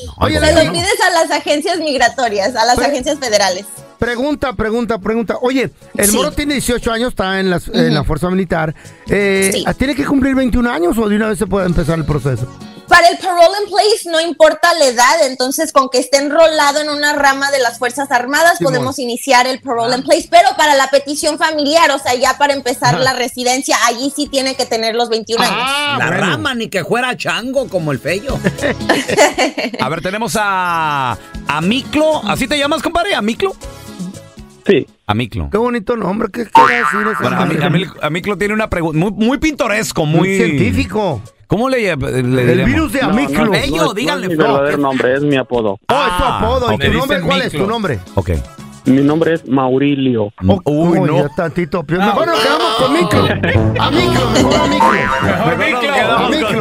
Oye, 0.19 0.39
Se 0.39 0.53
los 0.53 0.71
pides 0.71 1.01
a 1.05 1.09
las 1.09 1.29
agencias 1.29 1.77
migratorias, 1.79 2.55
a 2.55 2.63
las 2.63 2.79
agencias 2.79 3.19
federales. 3.19 3.65
Pregunta, 3.99 4.53
pregunta, 4.53 4.99
pregunta. 4.99 5.35
Oye, 5.41 5.69
el 5.97 6.05
Sí. 6.09 6.15
moro 6.15 6.31
tiene 6.31 6.53
18 6.53 6.89
años, 6.93 7.09
está 7.09 7.39
en, 7.41 7.49
las- 7.49 7.67
en 7.67 7.93
la 7.93 8.05
fuerza 8.05 8.29
militar. 8.29 8.73
Eh, 9.09 9.49
Sí. 9.53 9.65
¿Tiene 9.77 9.93
que 9.93 10.05
cumplir 10.05 10.35
21 10.35 10.67
años 10.71 10.97
o 10.97 11.09
de 11.09 11.17
una 11.17 11.27
vez 11.27 11.37
se 11.39 11.47
puede 11.47 11.65
empezar 11.65 11.97
el 11.99 12.05
proceso? 12.05 12.47
Para 12.87 13.07
el 13.09 13.17
parole 13.17 13.57
in 13.63 13.69
place 13.69 14.09
no 14.09 14.19
importa 14.21 14.73
la 14.75 14.85
edad, 14.85 15.25
entonces 15.25 15.71
con 15.73 15.89
que 15.89 15.99
esté 15.99 16.17
enrolado 16.17 16.79
en 16.79 16.89
una 16.89 17.13
rama 17.13 17.51
de 17.51 17.59
las 17.59 17.77
Fuerzas 17.79 18.11
Armadas 18.11 18.57
Simón. 18.57 18.73
podemos 18.73 18.99
iniciar 18.99 19.45
el 19.47 19.59
parole 19.61 19.97
in 19.97 20.03
place, 20.03 20.27
pero 20.31 20.49
para 20.57 20.75
la 20.75 20.87
petición 20.89 21.37
familiar, 21.37 21.91
o 21.91 21.99
sea, 21.99 22.15
ya 22.15 22.37
para 22.37 22.53
empezar 22.53 22.99
la 22.99 23.13
residencia, 23.13 23.75
allí 23.87 24.11
sí 24.15 24.27
tiene 24.27 24.55
que 24.55 24.65
tener 24.65 24.95
los 24.95 25.09
21 25.09 25.43
La 25.43 25.95
años. 25.95 26.09
rama, 26.17 26.55
ni 26.55 26.69
que 26.69 26.83
fuera 26.85 27.15
chango 27.17 27.67
como 27.67 27.91
el 27.91 27.99
fello. 27.99 28.37
A 29.79 29.89
ver, 29.89 30.01
tenemos 30.01 30.35
a 30.39 31.17
Amiclo. 31.47 32.21
¿Así 32.25 32.47
te 32.47 32.57
llamas, 32.57 32.81
compadre? 32.81 33.15
¿Amiclo? 33.15 33.55
Sí. 34.65 34.85
Amiclo. 35.05 35.49
Qué 35.49 35.57
bonito 35.57 35.95
nombre, 35.95 36.27
¿qué 36.31 36.45
quiere 36.45 36.75
decir 36.79 36.99
eso? 37.01 37.21
Bueno, 37.21 37.37
Ami- 37.39 37.57
Ami- 37.61 37.93
Amiclo 38.01 38.37
tiene 38.37 38.53
una 38.53 38.69
pregunta 38.69 38.97
muy, 38.99 39.11
muy 39.11 39.37
pintoresco, 39.37 40.05
muy... 40.05 40.27
Muy 40.27 40.37
científico. 40.37 41.21
¿Cómo 41.47 41.69
le, 41.69 41.77
le 41.81 41.91
El 42.19 42.31
diremos? 42.31 42.65
virus 42.65 42.93
de 42.93 43.01
No, 43.01 43.07
no, 43.13 43.19
es- 43.19 43.31
no 43.31 43.53
es- 43.53 43.71
no 43.71 43.93
es 43.93 44.29
mi 44.29 44.35
verdadero 44.35 44.77
nombre, 44.77 45.13
es 45.13 45.21
mi 45.23 45.35
apodo. 45.37 45.79
Oh, 45.89 45.93
es 46.07 46.17
tu 46.17 46.23
apodo. 46.23 46.71
¿Y 46.71 46.75
ok. 46.75 46.81
tu 46.85 46.91
nombre 46.93 47.21
cuál 47.21 47.41
es 47.41 47.45
Miclo. 47.53 47.65
tu 47.65 47.71
nombre? 47.71 47.99
Ok. 48.15 48.29
Mi 48.85 49.01
nombre 49.01 49.33
es 49.33 49.47
Maurilio. 49.49 50.31
Oh, 50.47 50.61
uy, 50.65 51.09
ya 51.13 51.27
tantito. 51.35 51.83
Pero 51.83 51.99
Mejor 52.01 52.27
nos 52.27 52.39
quedamos 52.39 52.75
con 52.75 52.93
Miclo. 52.93 53.19
Amiclo, 53.81 54.29
mejor 54.31 54.55
Amiclo. 54.55 54.87
Amiclo. 56.17 56.59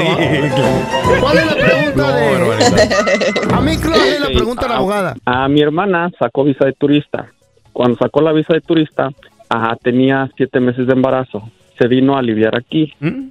¿Cuál 1.20 1.38
es 1.38 1.46
la 1.46 1.54
pregunta 1.54 2.16
de...? 2.16 3.54
Amiclo, 3.54 3.92
hazle 3.94 4.20
la 4.20 4.26
Sí, 4.26 4.34
pregunta 4.34 4.66
a 4.66 4.68
la 4.68 4.74
a- 4.74 4.78
abogada. 4.78 5.16
A 5.24 5.48
mi 5.48 5.60
hermana 5.60 6.10
sacó 6.18 6.44
visa 6.44 6.64
de 6.64 6.72
turista. 6.72 7.26
Cuando 7.72 7.96
sacó 7.98 8.20
la 8.22 8.32
visa 8.32 8.54
de 8.54 8.60
turista, 8.60 9.10
ajá, 9.48 9.76
tenía 9.82 10.28
siete 10.36 10.60
meses 10.60 10.86
de 10.86 10.92
embarazo. 10.94 11.48
Se 11.78 11.86
vino 11.88 12.16
a 12.16 12.20
aliviar 12.20 12.56
aquí. 12.56 12.92
¿Mm? 13.00 13.28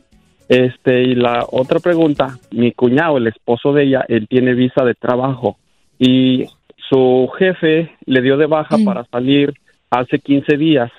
Este, 0.47 1.01
y 1.01 1.15
la 1.15 1.45
otra 1.49 1.79
pregunta, 1.79 2.37
mi 2.51 2.71
cuñado, 2.71 3.17
el 3.17 3.27
esposo 3.27 3.73
de 3.73 3.83
ella, 3.83 4.05
él 4.07 4.27
tiene 4.27 4.53
visa 4.53 4.83
de 4.83 4.93
trabajo 4.93 5.57
y 5.97 6.45
su 6.89 7.27
jefe 7.39 7.91
le 8.05 8.21
dio 8.21 8.37
de 8.37 8.45
baja 8.45 8.77
para 8.85 9.05
salir 9.05 9.53
hace 9.89 10.19
15 10.19 10.57
días 10.57 10.91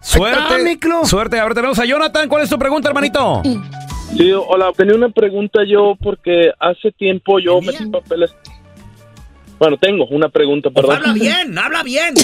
Suerte. 0.01 0.79
Suerte. 1.05 1.41
Ahora 1.41 1.55
tenemos 1.57 1.77
a 1.81 1.85
Jonathan. 1.85 2.29
¿Cuál 2.29 2.45
es 2.45 2.51
tu 2.51 2.57
pregunta, 2.57 2.89
hermanito? 2.89 3.43
Sí, 4.17 4.31
hola, 4.31 4.71
tenía 4.77 4.95
una 4.95 5.09
pregunta 5.09 5.63
yo 5.67 5.97
porque 6.01 6.53
hace 6.61 6.93
tiempo 6.93 7.41
yo 7.41 7.61
metí 7.61 7.87
papeles. 7.87 8.33
Bueno, 9.59 9.77
tengo 9.79 10.07
una 10.07 10.29
pregunta, 10.29 10.71
perdón. 10.71 10.97
Habla 10.99 11.13
bien, 11.15 11.59
habla 11.59 11.83
bien. 11.83 12.15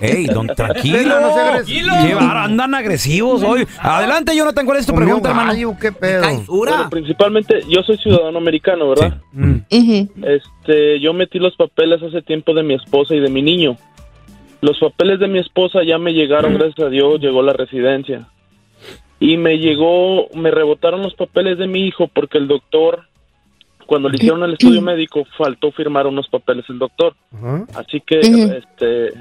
Ey, 0.00 0.26
don, 0.26 0.46
tranquilo. 0.56 1.20
no 1.20 1.34
sea 1.34 1.48
agresivo. 1.54 1.88
Qué 2.06 2.14
bar- 2.14 2.36
andan 2.36 2.74
agresivos 2.74 3.42
hoy. 3.42 3.66
Adelante, 3.80 4.36
Jonathan. 4.36 4.66
¿Cuál 4.66 4.78
es 4.78 4.86
tu 4.86 4.94
pregunta, 4.94 5.30
hermano? 5.30 5.76
¿Qué 5.80 5.92
pedo? 5.92 6.22
Bueno, 6.48 6.90
principalmente, 6.90 7.62
yo 7.68 7.82
soy 7.82 7.96
ciudadano 7.98 8.38
americano, 8.38 8.88
¿verdad? 8.90 9.20
Este, 10.22 11.00
yo 11.00 11.12
metí 11.12 11.38
los 11.38 11.56
papeles 11.56 12.02
hace 12.02 12.22
tiempo 12.22 12.54
de 12.54 12.62
mi 12.62 12.74
esposa 12.74 13.14
y 13.14 13.20
de 13.20 13.28
mi 13.30 13.42
niño. 13.42 13.76
Los 14.60 14.78
papeles 14.78 15.18
de 15.18 15.26
mi 15.28 15.38
esposa 15.40 15.80
ya 15.84 15.98
me 15.98 16.12
llegaron, 16.12 16.54
gracias 16.54 16.86
a 16.86 16.88
Dios, 16.90 17.20
llegó 17.20 17.42
la 17.42 17.52
residencia. 17.52 18.28
y 19.18 19.36
me 19.36 19.58
llegó, 19.58 20.28
me 20.34 20.50
rebotaron 20.50 21.02
los 21.02 21.14
papeles 21.14 21.56
de 21.58 21.66
mi 21.68 21.86
hijo 21.86 22.08
porque 22.08 22.38
el 22.38 22.48
doctor, 22.48 23.04
cuando 23.86 24.08
le 24.08 24.16
hicieron 24.16 24.42
el 24.42 24.52
estudio 24.54 24.80
médico, 24.82 25.24
faltó 25.38 25.70
firmar 25.72 26.06
unos 26.06 26.28
papeles 26.28 26.64
el 26.68 26.78
doctor. 26.78 27.14
Así 27.74 28.00
que 28.04 28.20
este 28.20 29.12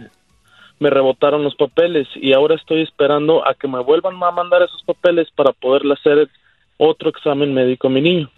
me 0.81 0.89
rebotaron 0.89 1.43
los 1.43 1.53
papeles 1.53 2.07
y 2.15 2.33
ahora 2.33 2.55
estoy 2.55 2.81
esperando 2.81 3.47
a 3.47 3.53
que 3.53 3.67
me 3.67 3.79
vuelvan 3.81 4.15
a 4.23 4.31
mandar 4.31 4.63
esos 4.63 4.81
papeles 4.81 5.27
para 5.35 5.51
poderle 5.51 5.93
hacer 5.93 6.27
otro 6.77 7.11
examen 7.11 7.53
médico 7.53 7.85
a 7.85 7.91
mi 7.91 8.01
niño. 8.01 8.31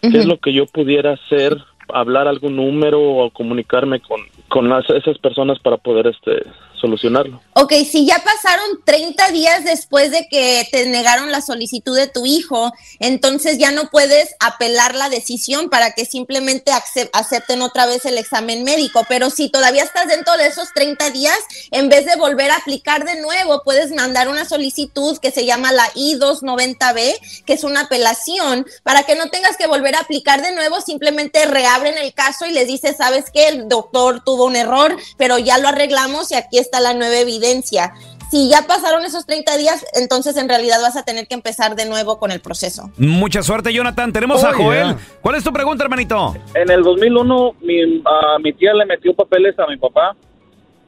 ¿Qué 0.00 0.08
es 0.18 0.24
lo 0.24 0.38
que 0.38 0.54
yo 0.54 0.64
pudiera 0.64 1.12
hacer? 1.12 1.58
Hablar 1.92 2.28
algún 2.28 2.56
número 2.56 2.98
o 2.98 3.28
comunicarme 3.28 4.00
con, 4.00 4.22
con 4.54 4.68
las- 4.68 4.88
esas 4.88 5.18
personas 5.18 5.58
para 5.58 5.78
poder 5.78 6.06
este 6.06 6.30
solucionarlo. 6.80 7.40
Ok, 7.54 7.72
si 7.90 8.06
ya 8.06 8.18
pasaron 8.18 8.66
30 8.84 9.30
días 9.30 9.64
después 9.64 10.10
de 10.12 10.28
que 10.28 10.68
te 10.70 10.86
negaron 10.86 11.32
la 11.32 11.40
solicitud 11.40 11.96
de 11.96 12.06
tu 12.08 12.24
hijo, 12.26 12.72
entonces 13.00 13.56
ya 13.58 13.70
no 13.72 13.88
puedes 13.90 14.34
apelar 14.38 14.94
la 14.94 15.08
decisión 15.08 15.70
para 15.70 15.92
que 15.92 16.04
simplemente 16.04 16.70
acep- 16.72 17.08
acepten 17.14 17.62
otra 17.62 17.86
vez 17.86 18.04
el 18.04 18.18
examen 18.18 18.62
médico. 18.64 19.02
Pero 19.08 19.30
si 19.30 19.48
todavía 19.48 19.82
estás 19.82 20.08
dentro 20.08 20.36
de 20.36 20.46
esos 20.46 20.68
30 20.74 21.10
días, 21.10 21.38
en 21.72 21.88
vez 21.88 22.04
de 22.06 22.16
volver 22.16 22.50
a 22.50 22.56
aplicar 22.56 23.04
de 23.04 23.20
nuevo, 23.20 23.62
puedes 23.64 23.90
mandar 23.92 24.28
una 24.28 24.44
solicitud 24.44 25.18
que 25.18 25.30
se 25.32 25.46
llama 25.46 25.72
la 25.72 25.88
I-290B, 25.94 27.44
que 27.46 27.52
es 27.54 27.64
una 27.64 27.80
apelación, 27.82 28.66
para 28.82 29.02
que 29.04 29.14
no 29.16 29.30
tengas 29.30 29.56
que 29.56 29.66
volver 29.66 29.94
a 29.96 30.00
aplicar 30.00 30.42
de 30.42 30.52
nuevo, 30.54 30.80
simplemente 30.80 31.46
reabren 31.46 31.96
el 31.98 32.12
caso 32.12 32.46
y 32.46 32.52
les 32.52 32.66
dices, 32.68 32.96
sabes 32.98 33.30
que 33.32 33.48
el 33.48 33.68
doctor 33.68 34.22
tuvo 34.24 34.43
un 34.44 34.56
error, 34.56 34.96
pero 35.16 35.38
ya 35.38 35.58
lo 35.58 35.68
arreglamos 35.68 36.30
y 36.32 36.34
aquí 36.34 36.58
está 36.58 36.80
la 36.80 36.94
nueva 36.94 37.16
evidencia. 37.18 37.92
Si 38.30 38.48
ya 38.48 38.62
pasaron 38.66 39.04
esos 39.04 39.26
30 39.26 39.56
días, 39.58 39.84
entonces 39.94 40.36
en 40.36 40.48
realidad 40.48 40.78
vas 40.82 40.96
a 40.96 41.04
tener 41.04 41.26
que 41.28 41.34
empezar 41.34 41.76
de 41.76 41.86
nuevo 41.86 42.18
con 42.18 42.32
el 42.32 42.40
proceso. 42.40 42.90
Mucha 42.96 43.42
suerte, 43.42 43.72
Jonathan. 43.72 44.12
Tenemos 44.12 44.42
a 44.42 44.52
Joel. 44.54 44.88
yeah. 44.88 44.98
¿Cuál 45.20 45.36
es 45.36 45.44
tu 45.44 45.52
pregunta, 45.52 45.84
hermanito? 45.84 46.34
En 46.54 46.68
el 46.70 46.82
2001, 46.82 47.54
mi, 47.60 48.02
ah, 48.04 48.38
mi 48.42 48.52
tía 48.52 48.72
le 48.74 48.86
metió 48.86 49.14
papeles 49.14 49.56
a 49.58 49.66
mi 49.68 49.76
papá 49.76 50.16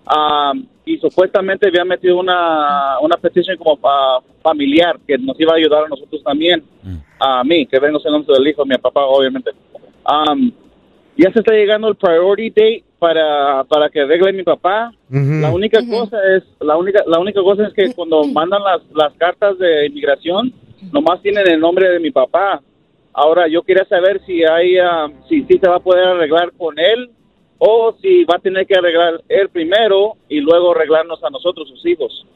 ah, 0.07 0.53
y 0.85 0.99
supuestamente 0.99 1.69
había 1.69 1.85
metido 1.85 2.19
una, 2.19 2.99
una 3.01 3.17
petición 3.17 3.57
como 3.59 3.77
pa- 3.77 4.21
familiar 4.43 4.99
que 5.07 5.19
nos 5.19 5.39
iba 5.39 5.53
a 5.53 5.57
ayudar 5.57 5.85
a 5.85 5.89
nosotros 5.89 6.23
también, 6.25 6.65
a 7.21 7.45
mí, 7.45 7.67
que 7.67 7.79
vengo 7.79 7.99
siendo 8.01 8.33
del 8.33 8.47
hijo 8.49 8.65
mi 8.65 8.77
papá, 8.79 9.05
obviamente. 9.05 9.51
Am, 10.05 10.53
ya 11.17 11.33
se 11.33 11.41
está 11.41 11.53
llegando 11.53 11.89
el 11.89 11.97
priority 11.97 12.51
date 12.51 12.85
para, 12.99 13.65
para 13.65 13.89
que 13.91 14.01
arregle 14.01 14.33
mi 14.33 14.43
papá. 14.43 14.93
La 15.11 15.53
única 15.53 15.81
cosa 15.89 16.19
es, 16.37 16.43
la 16.61 16.77
única, 16.77 17.03
la 17.07 17.19
única 17.19 17.43
cosa 17.43 17.67
es 17.67 17.75
que 17.75 17.93
cuando 17.95 18.25
mandan 18.25 18.63
las, 18.63 18.83
las 18.95 19.13
cartas 19.15 19.59
de 19.59 19.87
inmigración, 19.87 20.53
nomás 20.93 21.21
tienen 21.23 21.49
el 21.49 21.61
nombre 21.61 21.89
de 21.91 22.01
mi 22.01 22.11
papá. 22.11 22.63
Ahora 23.13 23.49
yo 23.49 23.63
quería 23.63 23.85
saber 23.87 24.21
si 24.27 24.45
hay, 24.45 24.79
ah, 24.79 25.09
si, 25.29 25.43
si 25.45 25.59
se 25.59 25.69
va 25.69 25.77
a 25.77 25.81
poder 25.81 26.07
arreglar 26.07 26.53
con 26.53 26.79
él 26.79 27.11
o 27.59 27.95
si 28.01 28.25
va 28.25 28.37
a 28.37 28.41
tener 28.41 28.67
que 28.67 28.75
arreglar 28.75 29.23
él 29.29 29.49
primero 29.49 30.15
y 30.29 30.41
luego 30.41 30.73
arreglarnos 30.73 31.23
a 31.25 31.31
nosotros 31.31 31.69
sus 31.69 31.85
hijos. 31.87 32.27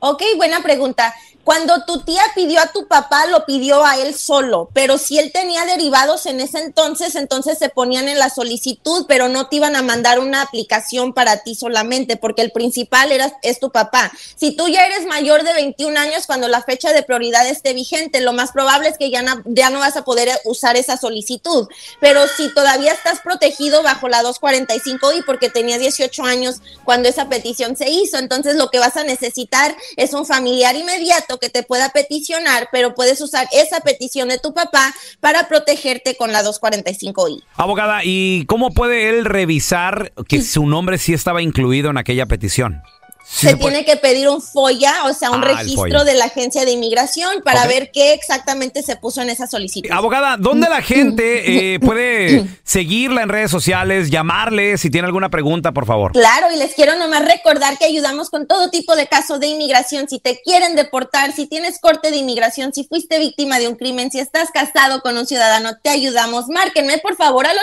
Ok, 0.00 0.22
buena 0.36 0.62
pregunta. 0.62 1.14
Cuando 1.46 1.84
tu 1.84 2.00
tía 2.00 2.22
pidió 2.34 2.60
a 2.60 2.72
tu 2.72 2.88
papá, 2.88 3.26
lo 3.26 3.46
pidió 3.46 3.86
a 3.86 3.98
él 3.98 4.16
solo, 4.16 4.68
pero 4.72 4.98
si 4.98 5.20
él 5.20 5.30
tenía 5.30 5.64
derivados 5.64 6.26
en 6.26 6.40
ese 6.40 6.58
entonces, 6.58 7.14
entonces 7.14 7.56
se 7.56 7.68
ponían 7.68 8.08
en 8.08 8.18
la 8.18 8.30
solicitud, 8.30 9.06
pero 9.06 9.28
no 9.28 9.46
te 9.46 9.54
iban 9.54 9.76
a 9.76 9.82
mandar 9.82 10.18
una 10.18 10.42
aplicación 10.42 11.12
para 11.12 11.44
ti 11.44 11.54
solamente, 11.54 12.16
porque 12.16 12.42
el 12.42 12.50
principal 12.50 13.12
era, 13.12 13.38
es 13.42 13.60
tu 13.60 13.70
papá. 13.70 14.10
Si 14.34 14.56
tú 14.56 14.66
ya 14.66 14.86
eres 14.86 15.06
mayor 15.06 15.44
de 15.44 15.52
21 15.52 15.96
años, 15.96 16.26
cuando 16.26 16.48
la 16.48 16.62
fecha 16.62 16.92
de 16.92 17.04
prioridad 17.04 17.46
esté 17.46 17.74
vigente, 17.74 18.20
lo 18.22 18.32
más 18.32 18.50
probable 18.50 18.88
es 18.88 18.98
que 18.98 19.10
ya 19.10 19.22
no, 19.22 19.40
ya 19.44 19.70
no 19.70 19.78
vas 19.78 19.96
a 19.96 20.02
poder 20.02 20.28
usar 20.46 20.76
esa 20.76 20.96
solicitud. 20.96 21.68
Pero 22.00 22.26
si 22.26 22.52
todavía 22.54 22.92
estás 22.92 23.20
protegido 23.20 23.84
bajo 23.84 24.08
la 24.08 24.24
245I 24.24 25.24
porque 25.24 25.48
tenías 25.48 25.78
18 25.78 26.24
años 26.24 26.56
cuando 26.84 27.08
esa 27.08 27.28
petición 27.28 27.76
se 27.76 27.88
hizo, 27.88 28.18
entonces 28.18 28.56
lo 28.56 28.68
que 28.68 28.80
vas 28.80 28.96
a 28.96 29.04
necesitar 29.04 29.76
es 29.96 30.12
un 30.12 30.26
familiar 30.26 30.74
inmediato 30.76 31.38
que 31.38 31.50
te 31.50 31.62
pueda 31.62 31.90
peticionar, 31.90 32.68
pero 32.72 32.94
puedes 32.94 33.20
usar 33.20 33.48
esa 33.52 33.80
petición 33.80 34.28
de 34.28 34.38
tu 34.38 34.54
papá 34.54 34.94
para 35.20 35.48
protegerte 35.48 36.16
con 36.16 36.32
la 36.32 36.42
245I. 36.42 37.42
Abogada, 37.54 38.00
¿y 38.04 38.44
cómo 38.46 38.72
puede 38.72 39.08
él 39.08 39.24
revisar 39.24 40.12
que 40.28 40.42
su 40.42 40.66
nombre 40.66 40.98
sí 40.98 41.14
estaba 41.14 41.42
incluido 41.42 41.90
en 41.90 41.98
aquella 41.98 42.26
petición? 42.26 42.82
Sí 43.28 43.48
se 43.48 43.56
tiene 43.56 43.84
que 43.84 43.96
pedir 43.96 44.28
un 44.28 44.40
FOIA, 44.40 45.04
o 45.04 45.12
sea, 45.12 45.30
un 45.30 45.42
Ah, 45.42 45.48
registro 45.58 46.04
de 46.04 46.14
la 46.14 46.26
agencia 46.26 46.64
de 46.64 46.70
inmigración 46.70 47.42
para 47.44 47.66
ver 47.66 47.90
qué 47.92 48.12
exactamente 48.12 48.82
se 48.82 48.96
puso 48.96 49.20
en 49.20 49.30
esa 49.30 49.46
solicitud. 49.46 49.90
Abogada, 49.90 50.36
¿dónde 50.38 50.68
la 50.68 50.80
gente 50.80 51.74
eh, 51.74 51.80
puede 51.80 52.46
seguirla 52.62 53.22
en 53.22 53.28
redes 53.28 53.50
sociales, 53.50 54.10
llamarle 54.10 54.78
si 54.78 54.90
tiene 54.90 55.06
alguna 55.06 55.28
pregunta, 55.28 55.72
por 55.72 55.86
favor? 55.86 56.12
Claro, 56.12 56.52
y 56.54 56.56
les 56.56 56.74
quiero 56.74 56.96
nomás 56.96 57.24
recordar 57.26 57.76
que 57.78 57.84
ayudamos 57.84 58.30
con 58.30 58.46
todo 58.46 58.70
tipo 58.70 58.94
de 58.96 59.06
casos 59.08 59.40
de 59.40 59.48
inmigración. 59.48 60.08
Si 60.08 60.18
te 60.18 60.40
quieren 60.42 60.76
deportar, 60.76 61.32
si 61.32 61.46
tienes 61.46 61.78
corte 61.80 62.10
de 62.10 62.16
inmigración, 62.18 62.72
si 62.72 62.84
fuiste 62.84 63.18
víctima 63.18 63.58
de 63.58 63.68
un 63.68 63.74
crimen, 63.74 64.10
si 64.10 64.20
estás 64.20 64.50
casado 64.50 65.00
con 65.02 65.18
un 65.18 65.26
ciudadano, 65.26 65.76
te 65.82 65.90
ayudamos. 65.90 66.46
Márquenme 66.48 66.98
por 66.98 67.16
favor 67.16 67.46
al 67.46 67.56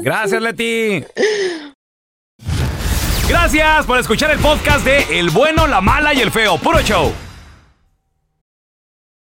Gracias, 0.00 0.42
Leti. 0.42 1.04
Gracias 3.28 3.86
por 3.86 3.98
escuchar 3.98 4.30
el 4.30 4.38
podcast 4.38 4.84
de 4.84 5.18
El 5.18 5.30
bueno, 5.30 5.66
la 5.66 5.80
mala 5.80 6.14
y 6.14 6.20
el 6.20 6.30
feo. 6.30 6.58
Puro 6.58 6.80
show. 6.82 7.12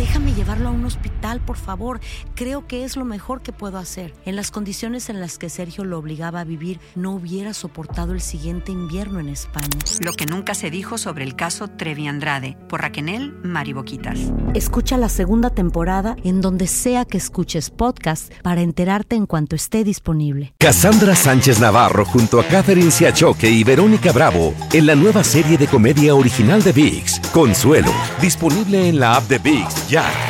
Déjame 0.00 0.32
llevarlo 0.32 0.68
a 0.70 0.72
un 0.72 0.86
hospital, 0.86 1.40
por 1.40 1.58
favor. 1.58 2.00
Creo 2.34 2.66
que 2.66 2.84
es 2.84 2.96
lo 2.96 3.04
mejor 3.04 3.42
que 3.42 3.52
puedo 3.52 3.76
hacer. 3.76 4.14
En 4.24 4.34
las 4.34 4.50
condiciones 4.50 5.10
en 5.10 5.20
las 5.20 5.36
que 5.36 5.50
Sergio 5.50 5.84
lo 5.84 5.98
obligaba 5.98 6.40
a 6.40 6.44
vivir, 6.44 6.80
no 6.94 7.12
hubiera 7.12 7.52
soportado 7.52 8.14
el 8.14 8.22
siguiente 8.22 8.72
invierno 8.72 9.20
en 9.20 9.28
España. 9.28 9.68
Lo 10.02 10.14
que 10.14 10.24
nunca 10.24 10.54
se 10.54 10.70
dijo 10.70 10.96
sobre 10.96 11.24
el 11.24 11.36
caso 11.36 11.68
Trevi 11.68 12.08
Andrade 12.08 12.56
por 12.70 12.80
Raquel 12.80 13.34
Mariboquitas. 13.42 14.18
Escucha 14.54 14.96
la 14.96 15.10
segunda 15.10 15.50
temporada 15.50 16.16
en 16.24 16.40
donde 16.40 16.66
sea 16.66 17.04
que 17.04 17.18
escuches 17.18 17.68
podcast 17.68 18.32
para 18.40 18.62
enterarte 18.62 19.16
en 19.16 19.26
cuanto 19.26 19.54
esté 19.54 19.84
disponible. 19.84 20.54
Cassandra 20.56 21.14
Sánchez 21.14 21.60
Navarro 21.60 22.06
junto 22.06 22.40
a 22.40 22.44
Catherine 22.44 22.90
Siachoque 22.90 23.50
y 23.50 23.64
Verónica 23.64 24.12
Bravo 24.12 24.54
en 24.72 24.86
la 24.86 24.94
nueva 24.94 25.22
serie 25.24 25.58
de 25.58 25.66
comedia 25.66 26.14
original 26.14 26.62
de 26.62 26.72
VIX, 26.72 27.20
Consuelo, 27.34 27.92
disponible 28.22 28.88
en 28.88 28.98
la 28.98 29.16
app 29.16 29.28
de 29.28 29.36
VIX 29.36 29.89
ya. 29.90 30.29